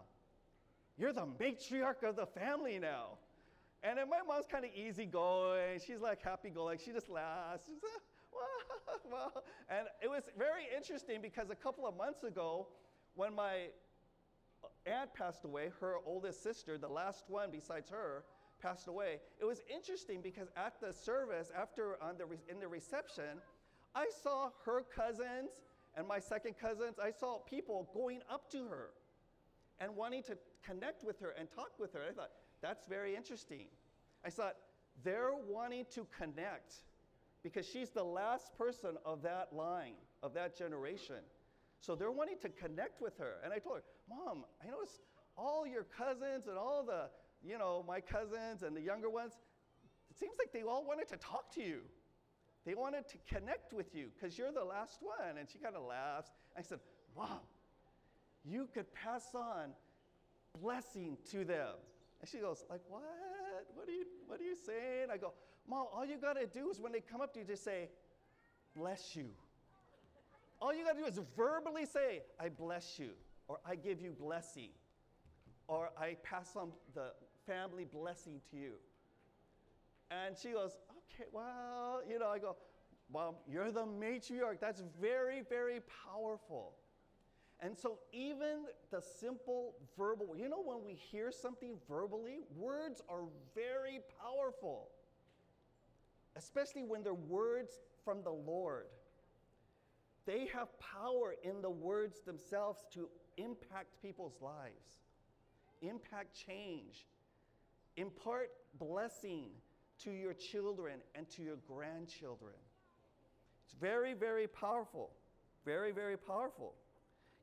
you're 0.98 1.14
the 1.14 1.28
matriarch 1.40 2.04
of 2.08 2.16
the 2.16 2.26
family 2.26 2.80
now. 2.80 3.18
And 3.84 3.98
then 3.98 4.10
my 4.10 4.20
mom's 4.28 4.46
kind 4.52 4.66
of 4.66 4.72
easygoing. 4.76 5.80
She's 5.86 6.02
like 6.02 6.22
happy 6.22 6.50
going. 6.50 6.78
She 6.84 6.92
just 6.92 7.10
laughs. 7.10 7.66
She's 7.66 7.82
like, 7.82 8.02
well, 9.12 9.32
well. 9.34 9.44
And 9.70 9.88
it 10.04 10.10
was 10.10 10.24
very 10.38 10.64
interesting 10.76 11.22
because 11.22 11.50
a 11.50 11.56
couple 11.56 11.88
of 11.88 11.98
months 11.98 12.24
ago, 12.24 12.68
when 13.16 13.36
my 13.36 13.68
aunt 14.86 15.14
passed 15.14 15.46
away, 15.46 15.72
her 15.80 15.96
oldest 16.06 16.44
sister, 16.44 16.78
the 16.78 16.88
last 16.88 17.26
one 17.28 17.50
besides 17.52 17.90
her, 17.90 18.24
passed 18.62 18.88
away. 18.88 19.20
It 19.40 19.46
was 19.46 19.62
interesting 19.74 20.22
because 20.22 20.48
at 20.56 20.80
the 20.80 20.94
service, 20.94 21.52
after 21.58 21.98
on 22.02 22.18
the 22.18 22.26
re- 22.26 22.38
in 22.50 22.60
the 22.60 22.68
reception, 22.68 23.42
I 23.96 24.08
saw 24.24 24.50
her 24.66 24.84
cousins 24.96 25.50
and 25.96 26.08
my 26.08 26.20
second 26.20 26.56
cousins. 26.60 26.98
I 27.02 27.12
saw 27.12 27.40
people 27.40 27.90
going 27.94 28.22
up 28.30 28.50
to 28.52 28.68
her 28.68 28.90
and 29.80 29.96
wanting 29.96 30.24
to 30.24 30.38
connect 30.64 31.04
with 31.04 31.20
her 31.20 31.34
and 31.38 31.50
talk 31.52 31.72
with 31.80 31.94
her. 31.94 32.02
I 32.10 32.14
thought 32.14 32.32
that's 32.62 32.86
very 32.86 33.16
interesting. 33.16 33.66
I 34.24 34.30
thought 34.30 34.56
they're 35.04 35.34
wanting 35.50 35.86
to 35.96 36.08
connect 36.18 36.76
because 37.44 37.68
she's 37.68 37.90
the 37.90 38.04
last 38.04 38.56
person 38.58 38.98
of 39.04 39.24
that 39.24 39.50
line, 39.52 39.96
of 40.22 40.34
that 40.36 40.56
generation. 40.56 41.24
So 41.82 41.96
they're 41.96 42.12
wanting 42.12 42.38
to 42.44 42.50
connect 42.50 43.02
with 43.02 43.18
her. 43.18 43.36
And 43.44 43.52
I 43.52 43.58
told 43.58 43.78
her, 43.78 43.84
Mom, 44.08 44.46
I 44.64 44.70
noticed 44.70 45.02
all 45.36 45.66
your 45.66 45.84
cousins 45.84 46.48
and 46.48 46.58
all 46.58 46.84
the, 46.86 47.10
you 47.44 47.58
know, 47.58 47.84
my 47.88 48.00
cousins 48.00 48.62
and 48.62 48.76
the 48.76 48.82
younger 48.82 49.10
ones, 49.10 49.34
it 50.10 50.20
seems 50.20 50.36
like 50.38 50.54
they 50.54 50.62
all 50.62 50.86
wanted 50.86 51.08
to 51.10 51.18
talk 51.18 51.52
to 51.56 51.62
you. 51.62 51.80
They 52.66 52.76
wanted 52.76 53.08
to 53.08 53.18
connect 53.28 53.74
with 53.74 53.96
you 53.96 54.10
because 54.14 54.38
you're 54.38 54.52
the 54.52 54.64
last 54.64 55.00
one. 55.02 55.38
And 55.40 55.50
she 55.50 55.58
kind 55.58 55.76
of 55.76 55.84
laughs. 55.84 56.30
I 56.56 56.62
said, 56.62 56.80
Mom, 57.18 57.40
you 58.46 58.70
could 58.72 58.94
pass 58.94 59.34
on 59.34 59.72
blessing 60.62 61.18
to 61.32 61.44
them. 61.44 61.74
And 62.20 62.30
she 62.30 62.38
goes, 62.38 62.64
like, 62.70 62.82
what? 62.88 63.02
What 63.74 63.88
are 63.88 63.92
you, 63.92 64.06
what 64.28 64.40
are 64.40 64.44
you 64.44 64.56
saying? 64.56 65.08
I 65.12 65.18
go, 65.18 65.34
Mom, 65.68 65.88
all 65.92 66.06
you 66.06 66.18
got 66.18 66.34
to 66.34 66.46
do 66.46 66.70
is 66.70 66.80
when 66.80 66.92
they 66.92 67.02
come 67.02 67.22
up 67.22 67.34
to 67.34 67.40
you, 67.40 67.46
just 67.46 67.64
say, 67.64 67.90
bless 68.76 69.16
you. 69.16 69.30
All 70.62 70.74
you 70.74 70.86
got 70.86 70.96
to 70.96 71.02
do 71.02 71.08
is 71.08 71.20
verbally 71.36 71.86
say, 71.86 72.22
I 72.40 72.50
bless 72.50 73.00
you, 73.00 73.10
or 73.48 73.60
I 73.66 73.76
give 73.76 74.00
you 74.00 74.12
blessing, 74.12 74.70
or 75.68 75.90
I 76.00 76.18
pass 76.24 76.56
on 76.56 76.72
the 76.94 77.14
family 77.48 77.86
blessing 77.86 78.42
to 78.52 78.58
you. 78.58 78.74
And 80.12 80.38
she 80.38 80.50
goes, 80.50 80.78
okay, 80.92 81.28
well, 81.32 82.02
you 82.08 82.20
know, 82.20 82.30
I 82.30 82.38
go, 82.38 82.58
Mom, 83.12 83.36
you're 83.50 83.72
the 83.72 83.86
matriarch. 83.86 84.60
That's 84.60 84.84
very, 85.02 85.42
very 85.50 85.80
powerful. 86.06 86.74
And 87.60 87.78
so, 87.78 88.00
even 88.12 88.66
the 88.92 89.02
simple 89.02 89.76
verbal, 89.98 90.36
you 90.36 90.50
know, 90.50 90.62
when 90.64 90.84
we 90.84 90.94
hear 90.94 91.32
something 91.32 91.76
verbally, 91.88 92.40
words 92.56 93.02
are 93.08 93.24
very 93.54 94.00
powerful, 94.20 94.90
especially 96.36 96.84
when 96.84 97.04
they're 97.04 97.14
words 97.14 97.80
from 98.04 98.24
the 98.24 98.32
Lord. 98.32 98.88
They 100.26 100.48
have 100.54 100.68
power 100.80 101.36
in 101.44 101.62
the 101.62 101.70
words 101.70 102.22
themselves 102.22 102.86
to 102.94 103.10
impact 103.38 104.02
people's 104.02 104.40
lives, 104.42 105.00
impact 105.82 106.36
change, 106.36 107.08
impart 107.98 108.52
blessing 108.78 109.50
to 110.04 110.12
your 110.12 110.34
children 110.34 111.00
and 111.16 111.30
to 111.32 111.42
your 111.42 111.58
grandchildren. 111.68 112.54
It's 113.66 113.74
very, 113.74 114.14
very 114.14 114.48
powerful. 114.48 115.12
Very, 115.66 115.92
very 115.92 116.18
powerful. 116.18 116.74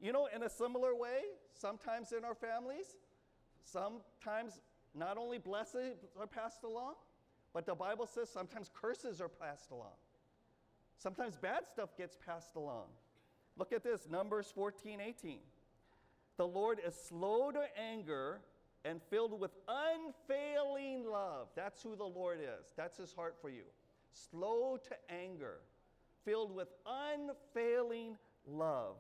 You 0.01 0.13
know, 0.13 0.29
in 0.35 0.43
a 0.43 0.49
similar 0.51 0.95
way, 0.95 1.21
sometimes 1.53 2.13
in 2.13 2.25
our 2.25 2.35
families, 2.35 2.97
sometimes 3.65 4.61
not 4.95 5.17
only 5.19 5.39
blessings 5.39 6.05
are 6.19 6.27
passed 6.27 6.65
along, 6.65 6.95
but 7.53 7.67
the 7.67 7.75
Bible 7.75 8.07
says 8.07 8.29
sometimes 8.29 8.71
curses 8.73 9.21
are 9.21 9.29
passed 9.29 9.71
along. 9.71 9.95
Sometimes 10.99 11.37
bad 11.37 11.67
stuff 11.73 11.97
gets 11.97 12.17
passed 12.27 12.57
along. 12.57 12.87
Look 13.57 13.73
at 13.73 13.85
this 13.85 14.09
Numbers 14.11 14.53
14 14.55 15.01
18. 15.01 15.39
The 16.37 16.47
Lord 16.47 16.81
is 16.85 16.95
slow 16.95 17.51
to 17.51 17.63
anger 17.77 18.41
and 18.85 19.01
filled 19.11 19.39
with 19.39 19.53
unfailing 19.69 21.05
love. 21.05 21.49
That's 21.57 21.83
who 21.83 21.97
the 21.97 22.05
Lord 22.05 22.39
is. 22.41 22.73
That's 22.77 22.99
his 22.99 23.13
heart 23.13 23.37
for 23.41 23.51
you. 23.51 23.65
Slow 24.13 24.79
to 24.89 24.97
anger, 25.13 25.59
filled 26.25 26.55
with 26.55 26.69
unfailing 26.87 28.17
love, 28.47 28.97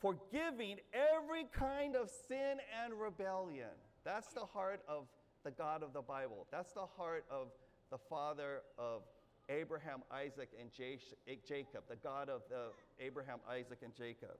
forgiving 0.00 0.76
every 0.92 1.44
kind 1.52 1.96
of 1.96 2.10
sin 2.28 2.58
and 2.84 2.94
rebellion. 2.94 3.68
That's 4.04 4.28
the 4.28 4.46
heart 4.46 4.80
of 4.88 5.06
the 5.44 5.50
God 5.50 5.82
of 5.82 5.92
the 5.92 6.02
Bible. 6.02 6.46
That's 6.50 6.72
the 6.72 6.86
heart 6.96 7.24
of 7.30 7.48
the 7.90 7.98
Father 7.98 8.62
of 8.78 9.02
Abraham, 9.48 10.02
Isaac, 10.12 10.50
and 10.60 10.70
Jacob, 10.72 11.82
the 11.88 11.96
God 11.96 12.28
of 12.28 12.42
the 12.50 12.70
Abraham, 13.04 13.38
Isaac, 13.50 13.78
and 13.82 13.94
Jacob. 13.94 14.36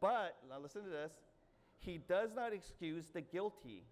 But, 0.00 0.36
now 0.48 0.58
listen 0.60 0.84
to 0.84 0.90
this, 0.90 1.12
he 1.78 1.98
does 1.98 2.30
not 2.34 2.52
excuse 2.52 3.06
the 3.12 3.20
guilty. 3.20 3.84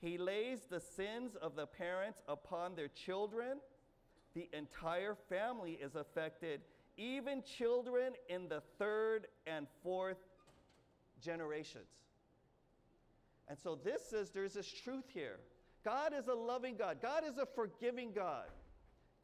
He 0.00 0.18
lays 0.18 0.60
the 0.68 0.80
sins 0.80 1.36
of 1.40 1.56
the 1.56 1.66
parents 1.66 2.20
upon 2.28 2.74
their 2.74 2.88
children. 2.88 3.58
The 4.34 4.48
entire 4.52 5.16
family 5.28 5.72
is 5.72 5.94
affected, 5.94 6.60
even 6.96 7.42
children 7.42 8.12
in 8.28 8.48
the 8.48 8.62
third 8.78 9.26
and 9.46 9.66
fourth 9.82 10.18
generations. 11.22 11.88
And 13.48 13.58
so 13.58 13.78
this 13.82 14.02
says 14.08 14.30
there's 14.30 14.54
this 14.54 14.70
truth 14.70 15.04
here. 15.12 15.38
God 15.84 16.12
is 16.18 16.28
a 16.28 16.34
loving 16.34 16.76
God. 16.76 16.98
God 17.02 17.24
is 17.26 17.36
a 17.38 17.46
forgiving 17.46 18.12
God. 18.12 18.46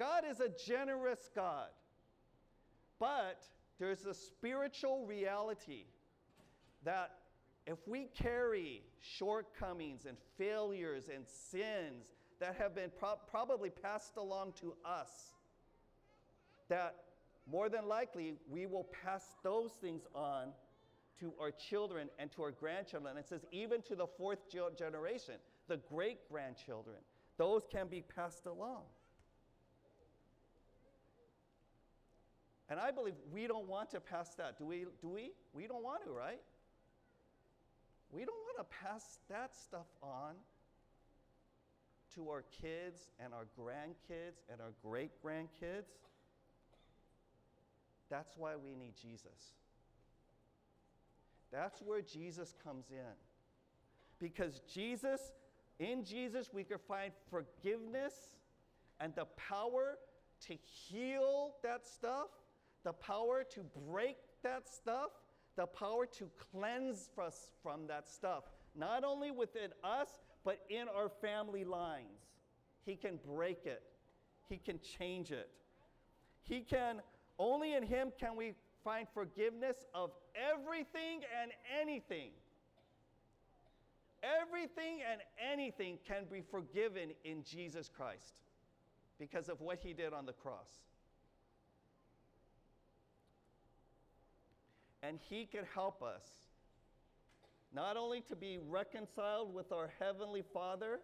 God 0.00 0.24
is 0.28 0.40
a 0.40 0.48
generous 0.48 1.28
God. 1.36 1.68
But 2.98 3.42
there's 3.78 4.06
a 4.06 4.14
spiritual 4.14 5.04
reality 5.06 5.84
that 6.84 7.10
if 7.66 7.86
we 7.86 8.08
carry 8.16 8.82
shortcomings 9.00 10.06
and 10.06 10.16
failures 10.38 11.10
and 11.14 11.24
sins 11.28 12.14
that 12.40 12.56
have 12.56 12.74
been 12.74 12.90
pro- 12.98 13.20
probably 13.30 13.68
passed 13.68 14.16
along 14.16 14.54
to 14.62 14.72
us, 14.86 15.34
that 16.70 16.94
more 17.46 17.68
than 17.68 17.86
likely 17.86 18.34
we 18.48 18.64
will 18.64 18.88
pass 19.04 19.34
those 19.42 19.72
things 19.82 20.06
on 20.14 20.48
to 21.18 21.34
our 21.38 21.50
children 21.50 22.08
and 22.18 22.32
to 22.32 22.42
our 22.42 22.52
grandchildren. 22.52 23.18
It 23.18 23.28
says, 23.28 23.44
even 23.52 23.82
to 23.82 23.94
the 23.94 24.06
fourth 24.06 24.48
generation, 24.50 25.34
the 25.68 25.76
great 25.76 26.26
grandchildren, 26.30 26.96
those 27.36 27.66
can 27.70 27.88
be 27.88 28.02
passed 28.16 28.46
along. 28.46 28.84
And 32.70 32.78
I 32.78 32.92
believe 32.92 33.14
we 33.32 33.48
don't 33.48 33.66
want 33.66 33.90
to 33.90 34.00
pass 34.00 34.34
that. 34.36 34.56
Do 34.56 34.64
we? 34.64 34.86
Do 35.02 35.08
we? 35.08 35.32
We 35.52 35.66
don't 35.66 35.82
want 35.82 36.04
to, 36.04 36.12
right? 36.12 36.40
We 38.12 38.24
don't 38.24 38.38
want 38.44 38.58
to 38.58 38.76
pass 38.82 39.18
that 39.28 39.56
stuff 39.56 39.86
on 40.02 40.34
to 42.14 42.28
our 42.28 42.44
kids 42.62 43.10
and 43.22 43.32
our 43.34 43.46
grandkids 43.58 44.42
and 44.50 44.60
our 44.60 44.72
great 44.84 45.10
grandkids. 45.24 45.90
That's 48.08 48.36
why 48.36 48.54
we 48.56 48.74
need 48.74 48.94
Jesus. 49.00 49.54
That's 51.52 51.80
where 51.80 52.00
Jesus 52.00 52.54
comes 52.64 52.90
in. 52.90 53.14
Because 54.18 54.60
Jesus, 54.72 55.32
in 55.78 56.04
Jesus, 56.04 56.50
we 56.52 56.64
can 56.64 56.78
find 56.78 57.12
forgiveness 57.30 58.14
and 59.00 59.14
the 59.14 59.24
power 59.36 59.98
to 60.46 60.54
heal 60.54 61.54
that 61.62 61.86
stuff 61.86 62.28
the 62.84 62.92
power 62.92 63.44
to 63.54 63.60
break 63.88 64.16
that 64.42 64.68
stuff, 64.68 65.10
the 65.56 65.66
power 65.66 66.06
to 66.06 66.28
cleanse 66.52 67.10
us 67.20 67.50
from 67.62 67.86
that 67.88 68.08
stuff, 68.08 68.44
not 68.74 69.04
only 69.04 69.30
within 69.30 69.70
us, 69.84 70.08
but 70.44 70.60
in 70.70 70.86
our 70.88 71.08
family 71.08 71.64
lines. 71.64 72.36
He 72.84 72.96
can 72.96 73.18
break 73.26 73.66
it, 73.66 73.82
He 74.48 74.56
can 74.56 74.80
change 74.98 75.30
it. 75.30 75.50
He 76.42 76.60
can, 76.60 77.00
only 77.38 77.74
in 77.74 77.82
Him 77.82 78.12
can 78.18 78.36
we 78.36 78.54
find 78.82 79.06
forgiveness 79.12 79.86
of 79.94 80.10
everything 80.34 81.20
and 81.40 81.50
anything. 81.80 82.30
Everything 84.22 85.00
and 85.10 85.20
anything 85.52 85.98
can 86.06 86.24
be 86.30 86.42
forgiven 86.42 87.10
in 87.24 87.42
Jesus 87.42 87.88
Christ 87.94 88.34
because 89.18 89.48
of 89.48 89.60
what 89.60 89.78
he 89.80 89.92
did 89.92 90.12
on 90.12 90.26
the 90.26 90.32
cross. 90.32 90.80
And 95.02 95.18
he 95.28 95.46
can 95.46 95.64
help 95.74 96.02
us 96.02 96.24
not 97.72 97.96
only 97.96 98.20
to 98.22 98.36
be 98.36 98.58
reconciled 98.68 99.54
with 99.54 99.72
our 99.72 99.92
Heavenly 99.98 100.42
Father, 100.52 101.00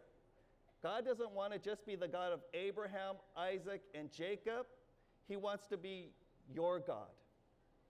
God 0.82 1.04
doesn't 1.04 1.30
want 1.30 1.52
to 1.52 1.58
just 1.58 1.86
be 1.86 1.96
the 1.96 2.08
God 2.08 2.32
of 2.32 2.40
Abraham, 2.54 3.16
Isaac, 3.36 3.82
and 3.94 4.12
Jacob. 4.12 4.66
He 5.28 5.36
wants 5.36 5.66
to 5.68 5.76
be 5.76 6.10
your 6.52 6.80
God. 6.80 7.08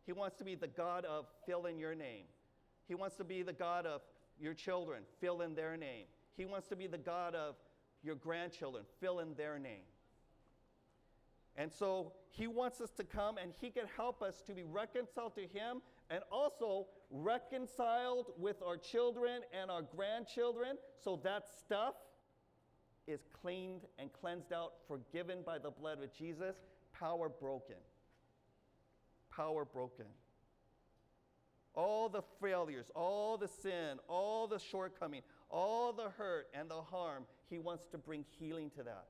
He 0.04 0.12
wants 0.12 0.36
to 0.36 0.44
be 0.44 0.54
the 0.54 0.68
God 0.68 1.04
of 1.04 1.26
fill 1.46 1.66
in 1.66 1.78
your 1.78 1.94
name. 1.94 2.24
He 2.86 2.94
wants 2.94 3.16
to 3.16 3.24
be 3.24 3.42
the 3.42 3.52
God 3.52 3.86
of 3.86 4.02
your 4.40 4.54
children, 4.54 5.02
fill 5.20 5.40
in 5.40 5.54
their 5.54 5.76
name. 5.76 6.04
He 6.36 6.44
wants 6.44 6.68
to 6.68 6.76
be 6.76 6.86
the 6.86 6.98
God 6.98 7.34
of 7.34 7.56
your 8.02 8.14
grandchildren, 8.14 8.84
fill 9.00 9.20
in 9.20 9.34
their 9.34 9.58
name. 9.58 9.82
And 11.56 11.72
so 11.72 12.12
he 12.30 12.46
wants 12.46 12.80
us 12.80 12.90
to 12.98 13.04
come 13.04 13.38
and 13.38 13.52
he 13.60 13.70
can 13.70 13.86
help 13.96 14.22
us 14.22 14.42
to 14.46 14.52
be 14.52 14.62
reconciled 14.62 15.34
to 15.36 15.42
him 15.42 15.80
and 16.10 16.22
also 16.30 16.86
reconciled 17.10 18.32
with 18.38 18.62
our 18.64 18.76
children 18.76 19.42
and 19.58 19.70
our 19.70 19.82
grandchildren 19.82 20.76
so 21.02 21.20
that 21.24 21.44
stuff 21.58 21.94
is 23.06 23.20
cleaned 23.40 23.82
and 23.98 24.12
cleansed 24.12 24.52
out, 24.52 24.74
forgiven 24.88 25.38
by 25.44 25.58
the 25.58 25.70
blood 25.70 26.02
of 26.02 26.12
Jesus, 26.12 26.56
power 26.92 27.28
broken. 27.28 27.76
Power 29.30 29.64
broken. 29.64 30.06
All 31.74 32.08
the 32.08 32.22
failures, 32.40 32.90
all 32.94 33.36
the 33.36 33.48
sin, 33.48 33.98
all 34.08 34.46
the 34.46 34.58
shortcoming, 34.58 35.22
all 35.50 35.92
the 35.92 36.10
hurt 36.16 36.48
and 36.54 36.70
the 36.70 36.80
harm, 36.80 37.24
he 37.48 37.58
wants 37.58 37.86
to 37.88 37.98
bring 37.98 38.24
healing 38.38 38.70
to 38.70 38.82
that 38.82 39.06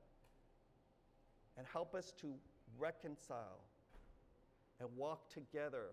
and 1.56 1.66
help 1.72 1.94
us 1.94 2.12
to 2.20 2.34
reconcile 2.78 3.64
and 4.80 4.88
walk 4.96 5.30
together, 5.30 5.86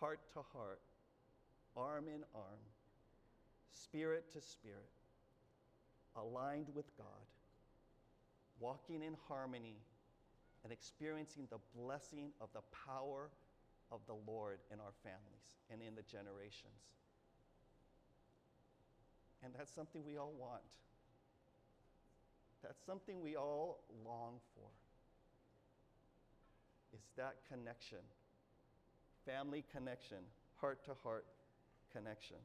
heart 0.00 0.20
to 0.32 0.40
heart, 0.52 0.80
arm 1.76 2.04
in 2.08 2.22
arm, 2.34 2.64
spirit 3.72 4.30
to 4.32 4.40
spirit, 4.40 4.90
aligned 6.16 6.68
with 6.74 6.96
God, 6.96 7.06
walking 8.60 9.02
in 9.02 9.16
harmony 9.28 9.76
and 10.62 10.72
experiencing 10.72 11.46
the 11.50 11.58
blessing 11.78 12.30
of 12.40 12.48
the 12.54 12.62
power 12.86 13.30
of 13.92 14.00
the 14.06 14.16
Lord 14.26 14.58
in 14.72 14.80
our 14.80 14.92
families 15.02 15.52
and 15.70 15.80
in 15.82 15.94
the 15.94 16.02
generations. 16.02 16.94
And 19.44 19.52
that's 19.56 19.72
something 19.72 20.02
we 20.06 20.16
all 20.16 20.32
want. 20.38 20.62
That's 22.62 22.80
something 22.86 23.20
we 23.20 23.36
all 23.36 23.80
long 24.06 24.40
for. 24.54 24.68
Is 26.94 27.02
that 27.16 27.36
connection, 27.52 27.98
family 29.26 29.64
connection, 29.72 30.18
heart 30.60 30.84
to 30.84 30.92
heart 31.02 31.26
connection. 31.92 32.36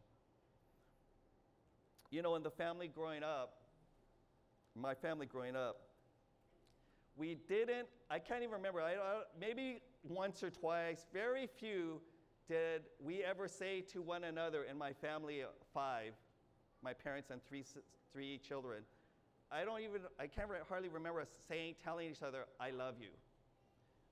You 2.12 2.22
know, 2.22 2.36
in 2.36 2.44
the 2.44 2.50
family 2.50 2.88
growing 2.88 3.24
up, 3.24 3.54
my 4.76 4.94
family 4.96 5.26
growing 5.26 5.56
up, 5.56 5.78
we 7.18 7.36
didn't, 7.48 7.88
I 8.10 8.20
can't 8.20 8.42
even 8.42 8.54
remember, 8.54 8.82
I, 8.82 8.94
I, 8.94 9.22
maybe 9.40 9.82
once 10.04 10.42
or 10.42 10.50
twice, 10.50 11.06
very 11.14 11.48
few 11.60 12.02
did 12.48 12.84
we 13.04 13.24
ever 13.24 13.48
say 13.48 13.82
to 13.82 14.02
one 14.02 14.24
another 14.24 14.64
in 14.64 14.78
my 14.78 14.94
family 14.94 15.42
of 15.42 15.50
five, 15.74 16.14
my 16.82 16.94
parents 16.94 17.30
and 17.30 17.42
three, 17.48 17.64
three 18.12 18.40
children, 18.40 18.84
I 19.52 19.66
don't 19.66 19.82
even, 19.82 20.02
I 20.20 20.28
can't 20.28 20.50
re- 20.50 20.58
hardly 20.68 20.90
remember 20.90 21.22
us 21.22 21.28
saying, 21.48 21.76
telling 21.84 22.10
each 22.10 22.24
other, 22.24 22.46
I 22.60 22.72
love 22.72 22.96
you. 23.00 23.10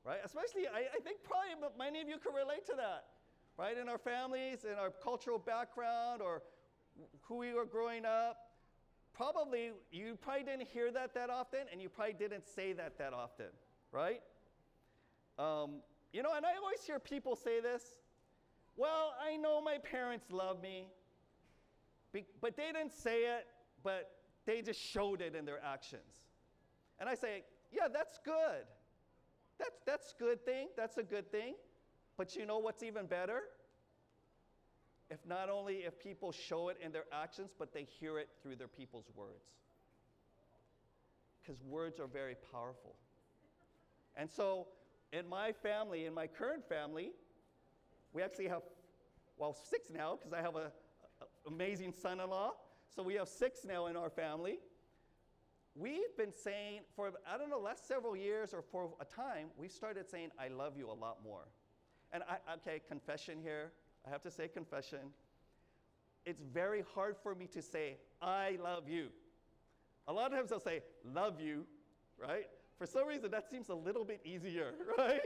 Right? 0.08 0.20
Especially, 0.24 0.68
I, 0.68 0.88
I 0.96 1.00
think 1.04 1.18
probably 1.24 1.52
many 1.78 2.02
of 2.02 2.08
you 2.08 2.18
can 2.18 2.34
relate 2.34 2.66
to 2.68 2.74
that. 2.78 3.04
Right? 3.58 3.78
In 3.78 3.90
our 3.90 3.98
families, 3.98 4.64
in 4.64 4.80
our 4.80 4.90
cultural 4.90 5.38
background, 5.38 6.22
or 6.22 6.44
who 7.24 7.36
we 7.36 7.54
were 7.54 7.66
growing 7.66 8.06
up, 8.06 8.38
probably, 9.14 9.72
you 9.92 10.18
probably 10.22 10.44
didn't 10.44 10.68
hear 10.70 10.92
that 10.92 11.14
that 11.16 11.30
often, 11.30 11.62
and 11.72 11.82
you 11.82 11.90
probably 11.90 12.14
didn't 12.14 12.46
say 12.48 12.72
that 12.74 12.98
that 13.00 13.12
often. 13.12 13.48
Right? 13.92 14.22
Um, 15.38 15.82
you 16.14 16.24
know, 16.24 16.34
and 16.36 16.46
I 16.46 16.56
always 16.56 16.82
hear 16.86 17.00
people 17.00 17.36
say 17.36 17.60
this 17.60 17.84
well, 18.78 19.16
I 19.20 19.36
know 19.38 19.60
my 19.60 19.80
parents 19.80 20.28
love 20.32 20.62
me, 20.62 20.88
but 22.14 22.56
they 22.56 22.72
didn't 22.72 22.94
say 22.94 23.22
it, 23.22 23.48
but 23.84 24.12
they 24.46 24.62
just 24.62 24.80
showed 24.80 25.20
it 25.20 25.36
in 25.36 25.46
their 25.46 25.60
actions. 25.66 26.22
And 27.00 27.10
I 27.10 27.16
say, 27.16 27.44
yeah, 27.72 27.88
that's 27.92 28.20
good. 28.24 28.66
That's, 29.60 29.80
that's 29.86 30.14
good 30.18 30.46
thing. 30.46 30.68
That's 30.76 30.98
a 30.98 31.04
good 31.04 31.32
thing. 31.32 31.56
But 32.18 32.36
you 32.36 32.46
know 32.46 32.58
what's 32.58 32.84
even 32.84 33.06
better? 33.06 33.42
If 35.10 35.20
not 35.26 35.50
only 35.50 35.78
if 35.78 36.00
people 36.00 36.32
show 36.32 36.70
it 36.70 36.78
in 36.84 36.92
their 36.92 37.06
actions, 37.14 37.52
but 37.58 37.74
they 37.74 37.84
hear 38.00 38.20
it 38.20 38.30
through 38.42 38.58
their 38.58 38.68
people's 38.68 39.10
words. 39.16 39.46
Because 41.42 41.62
words 41.64 42.00
are 42.00 42.08
very 42.08 42.36
powerful. 42.52 42.96
And 44.16 44.30
so 44.30 44.68
in 45.14 45.28
my 45.30 45.52
family, 45.52 46.06
in 46.06 46.14
my 46.14 46.28
current 46.28 46.68
family, 46.68 47.12
we 48.14 48.22
actually 48.22 48.48
have, 48.48 48.64
well, 49.38 49.56
six 49.70 49.90
now, 49.90 50.18
because 50.18 50.34
I 50.34 50.42
have 50.42 50.56
an 50.56 50.72
amazing 51.48 51.94
son 51.94 52.20
in 52.20 52.30
law. 52.30 52.54
So 52.94 53.04
we 53.04 53.14
have 53.16 53.30
six 53.30 53.60
now 53.66 53.88
in 53.88 53.96
our 53.96 54.10
family. 54.10 54.60
We've 55.80 56.16
been 56.18 56.34
saying 56.34 56.82
for, 56.96 57.12
I 57.32 57.38
don't 57.38 57.52
know, 57.52 57.60
last 57.60 57.88
several 57.88 58.16
years 58.16 58.52
or 58.54 58.64
for 58.64 58.90
a 59.00 59.06
time, 59.06 59.50
we've 59.58 59.72
started 59.72 60.10
saying, 60.10 60.30
I 60.40 60.48
love 60.48 60.74
you 60.76 60.90
a 60.90 60.94
lot 60.94 61.18
more. 61.24 61.48
And 62.12 62.24
I, 62.24 62.38
okay, 62.56 62.82
confession 62.88 63.38
here. 63.42 63.72
I 64.06 64.10
have 64.10 64.24
to 64.24 64.32
say 64.32 64.48
confession. 64.48 65.12
It's 66.26 66.42
very 66.42 66.84
hard 66.96 67.16
for 67.22 67.36
me 67.36 67.46
to 67.48 67.62
say, 67.62 67.98
I 68.22 68.58
love 68.62 68.90
you. 68.90 69.10
A 70.08 70.14
lot 70.14 70.32
of 70.32 70.38
times 70.38 70.52
I'll 70.52 70.60
say, 70.60 70.82
love 71.06 71.40
you, 71.40 71.66
right? 72.20 72.48
For 72.80 72.88
some 72.88 73.08
reason, 73.08 73.30
that 73.32 73.50
seems 73.50 73.70
a 73.70 73.76
little 73.76 74.04
bit 74.04 74.22
easier, 74.26 74.74
right? 74.98 75.22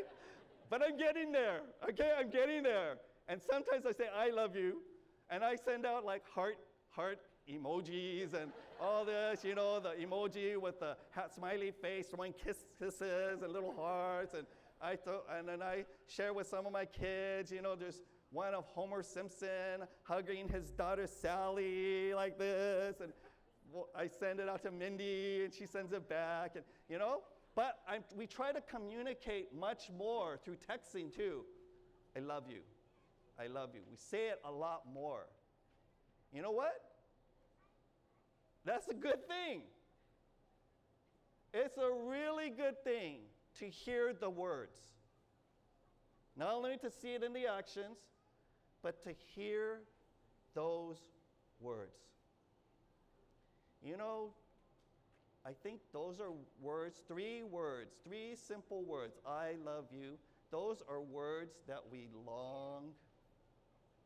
but 0.69 0.81
I'm 0.81 0.97
getting 0.97 1.31
there, 1.31 1.61
okay? 1.89 2.11
I'm 2.17 2.29
getting 2.29 2.63
there. 2.63 2.95
And 3.27 3.41
sometimes 3.41 3.85
I 3.85 3.91
say, 3.91 4.05
I 4.13 4.31
love 4.31 4.55
you, 4.55 4.81
and 5.29 5.43
I 5.43 5.55
send 5.55 5.85
out 5.85 6.03
like 6.03 6.27
heart, 6.27 6.57
heart 6.89 7.19
emojis 7.51 8.33
and 8.33 8.51
all 8.79 9.05
this, 9.05 9.43
you 9.43 9.55
know, 9.55 9.79
the 9.79 9.89
emoji 9.89 10.57
with 10.57 10.79
the 10.79 10.97
hat 11.11 11.33
smiley 11.33 11.71
face, 11.71 12.07
throwing 12.07 12.33
kiss, 12.33 12.65
kisses 12.79 13.41
and 13.41 13.51
little 13.51 13.73
hearts. 13.77 14.33
And, 14.33 14.45
I 14.81 14.95
th- 14.95 15.21
and 15.37 15.47
then 15.47 15.61
I 15.61 15.85
share 16.07 16.33
with 16.33 16.47
some 16.47 16.65
of 16.65 16.71
my 16.71 16.85
kids, 16.85 17.51
you 17.51 17.61
know, 17.61 17.75
there's 17.75 18.01
one 18.31 18.53
of 18.53 18.65
Homer 18.65 19.03
Simpson 19.03 19.85
hugging 20.03 20.47
his 20.47 20.71
daughter 20.71 21.05
Sally 21.05 22.13
like 22.13 22.39
this. 22.39 22.99
And 23.01 23.13
I 23.95 24.07
send 24.07 24.39
it 24.39 24.49
out 24.49 24.63
to 24.63 24.71
Mindy, 24.71 25.43
and 25.43 25.53
she 25.53 25.65
sends 25.65 25.93
it 25.93 26.09
back. 26.09 26.53
And, 26.55 26.63
you 26.89 26.97
know, 26.97 27.21
but 27.55 27.79
I'm, 27.87 28.03
we 28.15 28.27
try 28.27 28.51
to 28.51 28.61
communicate 28.61 29.53
much 29.53 29.89
more 29.95 30.39
through 30.43 30.55
texting 30.55 31.13
too. 31.15 31.41
I 32.15 32.19
love 32.19 32.45
you. 32.49 32.61
I 33.39 33.47
love 33.47 33.69
you. 33.73 33.81
We 33.89 33.97
say 33.97 34.27
it 34.29 34.39
a 34.45 34.51
lot 34.51 34.83
more. 34.91 35.25
You 36.33 36.41
know 36.41 36.51
what? 36.51 36.90
That's 38.65 38.87
a 38.87 38.93
good 38.93 39.27
thing. 39.27 39.61
It's 41.53 41.77
a 41.77 41.91
really 41.91 42.49
good 42.49 42.83
thing 42.83 43.17
to 43.59 43.65
hear 43.65 44.13
the 44.13 44.29
words. 44.29 44.79
Not 46.37 46.53
only 46.53 46.77
to 46.77 46.89
see 46.89 47.13
it 47.13 47.23
in 47.23 47.33
the 47.33 47.47
actions, 47.47 47.97
but 48.81 49.03
to 49.03 49.11
hear 49.35 49.79
those 50.53 50.97
words. 51.59 51.97
You 53.83 53.97
know, 53.97 54.29
I 55.45 55.51
think 55.63 55.81
those 55.91 56.19
are 56.19 56.31
words, 56.61 57.01
three 57.07 57.43
words, 57.43 57.95
three 58.03 58.35
simple 58.35 58.83
words. 58.83 59.17
I 59.25 59.55
love 59.65 59.85
you. 59.91 60.17
Those 60.51 60.83
are 60.87 61.01
words 61.01 61.55
that 61.67 61.79
we 61.91 62.07
long 62.25 62.91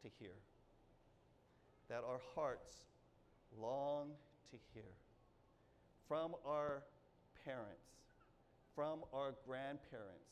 to 0.01 0.09
hear, 0.19 0.35
that 1.89 2.03
our 2.07 2.19
hearts 2.35 2.71
long 3.59 4.11
to 4.51 4.57
hear 4.73 4.83
from 6.07 6.35
our 6.45 6.83
parents, 7.43 7.87
from 8.75 8.99
our 9.13 9.33
grandparents, 9.47 10.29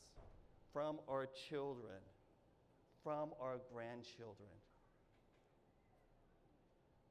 from 0.72 0.98
our 1.08 1.28
children, 1.48 2.00
from 3.02 3.30
our 3.40 3.56
grandchildren. 3.72 4.48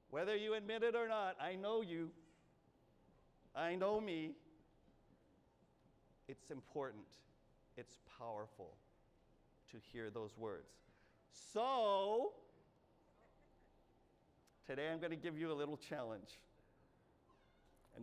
Whether 0.10 0.36
you 0.36 0.54
admit 0.54 0.84
it 0.84 0.96
or 0.96 1.08
not, 1.08 1.36
I 1.42 1.56
know 1.56 1.82
you. 1.82 2.12
I 3.56 3.76
know 3.76 4.00
me. 4.00 4.32
It's 6.28 6.52
important, 6.52 7.04
it's 7.76 7.98
powerful 8.18 8.78
to 9.72 9.78
hear 9.92 10.10
those 10.10 10.38
words. 10.38 10.70
So, 11.54 12.34
Today 14.66 14.90
I'm 14.90 15.00
going 15.00 15.12
to 15.12 15.18
give 15.18 15.38
you 15.38 15.52
a 15.52 15.54
little 15.54 15.76
challenge. 15.76 16.40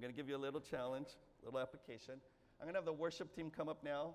I'm 0.01 0.03
going 0.03 0.15
to 0.15 0.17
give 0.17 0.31
you 0.31 0.37
a 0.37 0.39
little 0.39 0.63
challenge, 0.63 1.09
a 1.43 1.45
little 1.45 1.61
application. 1.61 2.15
I'm 2.59 2.65
going 2.65 2.73
to 2.73 2.79
have 2.79 2.87
the 2.87 2.93
worship 2.95 3.37
team 3.37 3.51
come 3.55 3.69
up 3.69 3.85
now. 3.85 4.15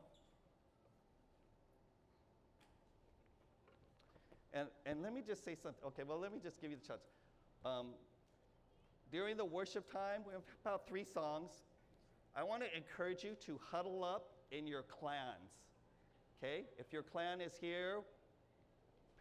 And, 4.51 4.67
and 4.87 5.03
let 5.03 5.13
me 5.13 5.21
just 5.21 5.45
say 5.45 5.53
something. 5.53 5.83
Okay, 5.85 6.01
well, 6.01 6.17
let 6.17 6.33
me 6.33 6.39
just 6.41 6.59
give 6.59 6.71
you 6.71 6.77
the 6.81 6.87
chance. 6.87 7.01
Um, 7.63 7.89
during 9.11 9.37
the 9.37 9.45
worship 9.45 9.91
time, 9.91 10.21
we 10.25 10.33
have 10.33 10.41
about 10.63 10.87
three 10.87 11.03
songs. 11.03 11.51
I 12.35 12.41
want 12.41 12.63
to 12.63 12.75
encourage 12.75 13.23
you 13.23 13.35
to 13.45 13.59
huddle 13.69 14.03
up 14.03 14.31
in 14.49 14.65
your 14.65 14.81
clans. 14.81 15.51
Okay? 16.39 16.63
If 16.79 16.91
your 16.91 17.03
clan 17.03 17.41
is 17.41 17.53
here, 17.61 17.99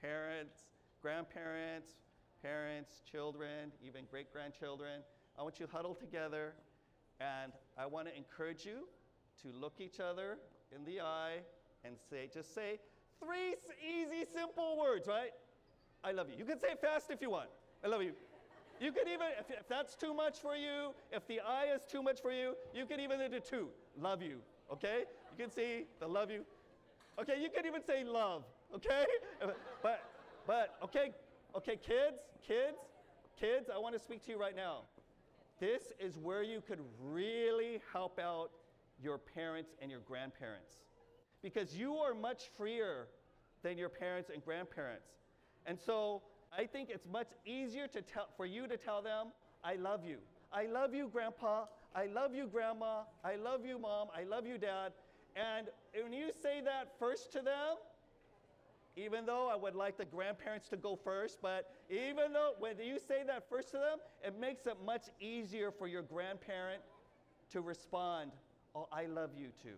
parents, 0.00 0.60
grandparents, 1.02 1.92
parents, 2.42 3.02
children, 3.12 3.70
even 3.86 4.06
great 4.10 4.32
grandchildren, 4.32 5.02
I 5.38 5.42
want 5.42 5.58
you 5.58 5.66
to 5.66 5.72
huddle 5.72 5.94
together 5.94 6.54
and 7.20 7.52
I 7.78 7.86
want 7.86 8.08
to 8.08 8.16
encourage 8.16 8.64
you 8.64 8.86
to 9.42 9.48
look 9.58 9.74
each 9.80 10.00
other 10.00 10.38
in 10.74 10.84
the 10.84 11.00
eye 11.00 11.38
and 11.84 11.96
say, 12.10 12.28
just 12.32 12.54
say 12.54 12.78
three 13.22 13.56
easy, 13.82 14.24
simple 14.32 14.78
words, 14.78 15.06
right? 15.08 15.30
I 16.02 16.12
love 16.12 16.28
you. 16.30 16.36
You 16.38 16.44
can 16.44 16.58
say 16.58 16.68
it 16.68 16.80
fast 16.80 17.10
if 17.10 17.20
you 17.20 17.30
want. 17.30 17.48
I 17.84 17.88
love 17.88 18.02
you. 18.02 18.12
You 18.80 18.92
can 18.92 19.06
even, 19.08 19.26
if, 19.38 19.50
if 19.50 19.68
that's 19.68 19.94
too 19.94 20.14
much 20.14 20.38
for 20.38 20.56
you, 20.56 20.92
if 21.12 21.26
the 21.26 21.40
I 21.40 21.66
is 21.74 21.82
too 21.84 22.02
much 22.02 22.20
for 22.20 22.32
you, 22.32 22.54
you 22.74 22.86
can 22.86 23.00
even 23.00 23.18
do 23.30 23.40
two. 23.40 23.68
Love 24.00 24.22
you, 24.22 24.38
okay? 24.72 25.04
You 25.30 25.44
can 25.44 25.50
see 25.50 25.84
the 26.00 26.06
love 26.06 26.30
you. 26.30 26.44
Okay, 27.20 27.40
you 27.40 27.48
can 27.48 27.64
even 27.66 27.82
say 27.82 28.02
love, 28.02 28.42
okay? 28.74 29.04
but, 29.82 30.02
but, 30.46 30.74
okay, 30.82 31.12
okay, 31.56 31.76
kids, 31.76 32.18
kids, 32.46 32.78
kids, 33.38 33.70
I 33.72 33.78
want 33.78 33.94
to 33.94 34.00
speak 34.00 34.24
to 34.26 34.32
you 34.32 34.40
right 34.40 34.56
now. 34.56 34.82
This 35.60 35.92
is 36.00 36.18
where 36.18 36.42
you 36.42 36.60
could 36.60 36.80
really 37.00 37.80
help 37.92 38.18
out 38.18 38.50
your 39.02 39.18
parents 39.18 39.74
and 39.80 39.90
your 39.90 40.00
grandparents 40.00 40.76
because 41.42 41.76
you 41.76 41.94
are 41.96 42.14
much 42.14 42.50
freer 42.56 43.08
than 43.62 43.78
your 43.78 43.88
parents 43.88 44.30
and 44.32 44.44
grandparents. 44.44 45.08
And 45.66 45.78
so 45.78 46.22
I 46.56 46.66
think 46.66 46.90
it's 46.90 47.06
much 47.10 47.28
easier 47.44 47.86
to 47.88 48.02
tell, 48.02 48.28
for 48.36 48.46
you 48.46 48.66
to 48.66 48.76
tell 48.76 49.02
them, 49.02 49.28
I 49.62 49.76
love 49.76 50.04
you. 50.04 50.18
I 50.52 50.66
love 50.66 50.94
you, 50.94 51.08
Grandpa. 51.08 51.64
I 51.94 52.06
love 52.06 52.34
you, 52.34 52.46
Grandma. 52.46 53.02
I 53.24 53.36
love 53.36 53.64
you, 53.64 53.78
Mom. 53.78 54.08
I 54.16 54.24
love 54.24 54.46
you, 54.46 54.58
Dad. 54.58 54.92
And 55.36 55.68
when 56.02 56.12
you 56.12 56.30
say 56.42 56.60
that 56.64 56.92
first 56.98 57.32
to 57.32 57.40
them, 57.40 57.76
even 58.96 59.26
though 59.26 59.48
I 59.48 59.56
would 59.56 59.74
like 59.74 59.96
the 59.96 60.04
grandparents 60.04 60.68
to 60.68 60.76
go 60.76 60.96
first, 60.96 61.38
but 61.42 61.70
even 61.90 62.32
though 62.32 62.52
when 62.58 62.78
you 62.78 62.98
say 62.98 63.22
that 63.26 63.48
first 63.48 63.70
to 63.72 63.78
them, 63.78 63.98
it 64.24 64.38
makes 64.38 64.66
it 64.66 64.76
much 64.84 65.04
easier 65.20 65.70
for 65.70 65.86
your 65.86 66.02
grandparent 66.02 66.82
to 67.50 67.60
respond, 67.60 68.30
Oh, 68.74 68.88
I 68.92 69.06
love 69.06 69.30
you 69.36 69.48
too. 69.62 69.76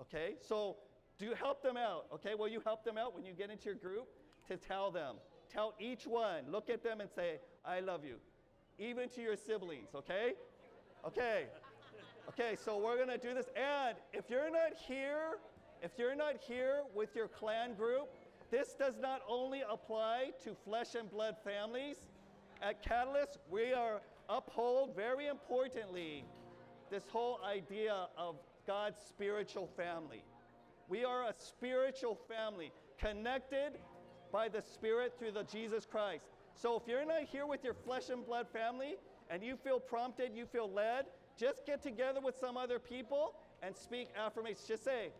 Okay? 0.00 0.34
So 0.40 0.76
do 1.18 1.24
you 1.24 1.34
help 1.34 1.62
them 1.62 1.76
out? 1.76 2.06
Okay? 2.14 2.34
Will 2.34 2.48
you 2.48 2.60
help 2.64 2.84
them 2.84 2.96
out 2.96 3.14
when 3.14 3.24
you 3.24 3.32
get 3.32 3.50
into 3.50 3.64
your 3.66 3.74
group 3.74 4.08
to 4.48 4.56
tell 4.56 4.90
them? 4.90 5.16
Tell 5.52 5.74
each 5.80 6.06
one, 6.06 6.44
look 6.48 6.70
at 6.70 6.82
them 6.82 7.00
and 7.00 7.10
say, 7.10 7.40
I 7.64 7.80
love 7.80 8.04
you. 8.04 8.16
Even 8.78 9.08
to 9.10 9.20
your 9.20 9.36
siblings, 9.36 9.88
okay? 9.94 10.34
Okay. 11.04 11.46
Okay, 12.28 12.56
so 12.64 12.78
we're 12.78 13.04
to 13.04 13.18
do 13.18 13.34
this. 13.34 13.46
And 13.56 13.96
if 14.12 14.30
you're 14.30 14.50
not 14.50 14.72
here, 14.86 15.38
if 15.82 15.92
you're 15.96 16.14
not 16.14 16.36
here 16.46 16.82
with 16.94 17.14
your 17.14 17.28
clan 17.28 17.74
group, 17.74 18.08
this 18.50 18.74
does 18.74 18.98
not 19.00 19.22
only 19.28 19.62
apply 19.68 20.30
to 20.44 20.54
flesh 20.64 20.94
and 20.94 21.10
blood 21.10 21.36
families. 21.44 21.96
At 22.62 22.82
Catalyst, 22.82 23.38
we 23.50 23.72
are 23.72 24.02
uphold 24.28 24.94
very 24.94 25.28
importantly 25.28 26.24
this 26.90 27.04
whole 27.08 27.40
idea 27.44 28.08
of 28.18 28.36
God's 28.66 29.00
spiritual 29.08 29.68
family. 29.76 30.22
We 30.88 31.04
are 31.04 31.28
a 31.28 31.34
spiritual 31.38 32.18
family 32.28 32.72
connected 32.98 33.78
by 34.32 34.48
the 34.48 34.60
Spirit 34.60 35.14
through 35.18 35.32
the 35.32 35.44
Jesus 35.44 35.86
Christ. 35.86 36.24
So 36.54 36.76
if 36.76 36.82
you're 36.86 37.06
not 37.06 37.22
here 37.22 37.46
with 37.46 37.64
your 37.64 37.74
flesh 37.74 38.10
and 38.10 38.26
blood 38.26 38.46
family 38.52 38.96
and 39.30 39.42
you 39.42 39.56
feel 39.56 39.80
prompted, 39.80 40.32
you 40.34 40.46
feel 40.46 40.70
led, 40.70 41.06
just 41.38 41.64
get 41.64 41.82
together 41.82 42.20
with 42.20 42.36
some 42.38 42.56
other 42.56 42.78
people 42.78 43.34
and 43.62 43.74
speak 43.74 44.08
affirmations. 44.16 44.66
Just 44.66 44.84
say, 44.84 45.10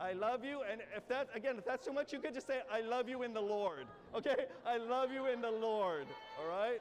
I 0.00 0.12
love 0.12 0.44
you. 0.44 0.60
And 0.70 0.80
if 0.96 1.06
that, 1.08 1.28
again, 1.34 1.56
if 1.58 1.64
that's 1.64 1.86
too 1.86 1.92
much, 1.92 2.12
you 2.12 2.18
could 2.18 2.34
just 2.34 2.46
say, 2.46 2.60
I 2.70 2.80
love 2.80 3.08
you 3.08 3.22
in 3.22 3.32
the 3.32 3.40
Lord. 3.40 3.86
Okay? 4.14 4.46
I 4.64 4.76
love 4.76 5.10
you 5.10 5.26
in 5.26 5.40
the 5.40 5.50
Lord. 5.50 6.06
All 6.38 6.48
right? 6.48 6.80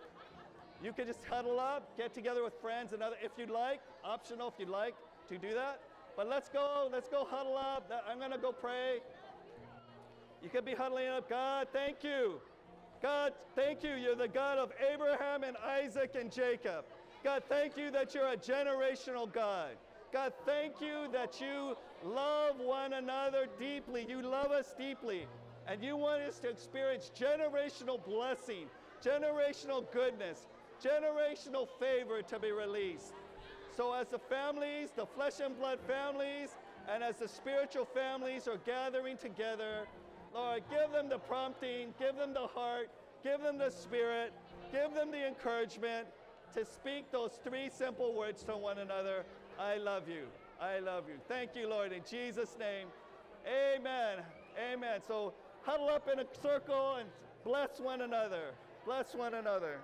You 0.83 0.93
could 0.93 1.07
just 1.07 1.23
huddle 1.27 1.59
up, 1.59 1.97
get 1.97 2.13
together 2.13 2.43
with 2.43 2.53
friends 2.61 2.93
and 2.93 3.01
other, 3.01 3.15
if 3.23 3.31
you'd 3.37 3.49
like, 3.49 3.79
optional 4.03 4.49
if 4.49 4.53
you'd 4.59 4.69
like 4.69 4.93
to 5.29 5.39
do 5.39 5.51
that. 5.55 5.79
But 6.15 6.29
let's 6.29 6.49
go, 6.49 6.89
let's 6.91 7.09
go 7.09 7.25
huddle 7.27 7.57
up. 7.57 7.91
I'm 8.07 8.19
going 8.19 8.31
to 8.31 8.37
go 8.37 8.51
pray. 8.51 8.99
You 10.43 10.49
could 10.49 10.63
be 10.63 10.75
huddling 10.75 11.07
up. 11.07 11.27
God, 11.27 11.69
thank 11.73 12.03
you. 12.03 12.39
God, 13.01 13.33
thank 13.55 13.83
you. 13.83 13.95
You're 13.95 14.15
the 14.15 14.27
God 14.27 14.59
of 14.59 14.71
Abraham 14.93 15.43
and 15.43 15.57
Isaac 15.57 16.15
and 16.19 16.31
Jacob. 16.31 16.85
God, 17.23 17.43
thank 17.49 17.77
you 17.77 17.89
that 17.91 18.13
you're 18.13 18.27
a 18.27 18.37
generational 18.37 19.31
God. 19.31 19.71
God, 20.13 20.31
thank 20.45 20.79
you 20.79 21.07
that 21.11 21.41
you 21.41 21.75
love 22.05 22.59
one 22.59 22.93
another 22.93 23.47
deeply. 23.57 24.05
You 24.07 24.21
love 24.21 24.51
us 24.51 24.75
deeply. 24.77 25.25
And 25.67 25.83
you 25.83 25.97
want 25.97 26.21
us 26.21 26.37
to 26.39 26.49
experience 26.49 27.09
generational 27.19 28.03
blessing, 28.05 28.67
generational 29.03 29.91
goodness, 29.91 30.45
generational 30.83 31.67
favor 31.79 32.21
to 32.21 32.37
be 32.37 32.51
released. 32.51 33.13
So, 33.75 33.91
as 33.91 34.07
the 34.07 34.19
families, 34.19 34.89
the 34.95 35.07
flesh 35.07 35.39
and 35.43 35.57
blood 35.57 35.79
families, 35.87 36.49
and 36.87 37.03
as 37.03 37.17
the 37.17 37.27
spiritual 37.27 37.85
families 37.85 38.47
are 38.47 38.57
gathering 38.67 39.17
together, 39.17 39.87
Lord, 40.31 40.61
give 40.69 40.91
them 40.91 41.09
the 41.09 41.17
prompting, 41.17 41.91
give 41.97 42.17
them 42.17 42.35
the 42.35 42.45
heart, 42.45 42.89
give 43.23 43.41
them 43.41 43.57
the 43.57 43.71
spirit, 43.71 44.31
give 44.71 44.93
them 44.93 45.09
the 45.09 45.25
encouragement 45.25 46.07
to 46.53 46.65
speak 46.65 47.11
those 47.11 47.39
three 47.43 47.67
simple 47.67 48.13
words 48.13 48.43
to 48.43 48.55
one 48.55 48.77
another 48.77 49.25
I 49.59 49.77
love 49.77 50.07
you. 50.07 50.25
I 50.59 50.79
love 50.79 51.05
you. 51.07 51.15
Thank 51.27 51.55
you, 51.55 51.67
Lord, 51.67 51.91
in 51.91 52.01
Jesus' 52.09 52.57
name. 52.59 52.87
Amen. 53.47 54.23
Amen. 54.71 55.01
So 55.07 55.33
huddle 55.63 55.89
up 55.89 56.07
in 56.11 56.19
a 56.19 56.25
circle 56.41 56.95
and 56.99 57.09
bless 57.43 57.79
one 57.79 58.01
another. 58.01 58.53
Bless 58.85 59.13
one 59.13 59.33
another. 59.33 59.79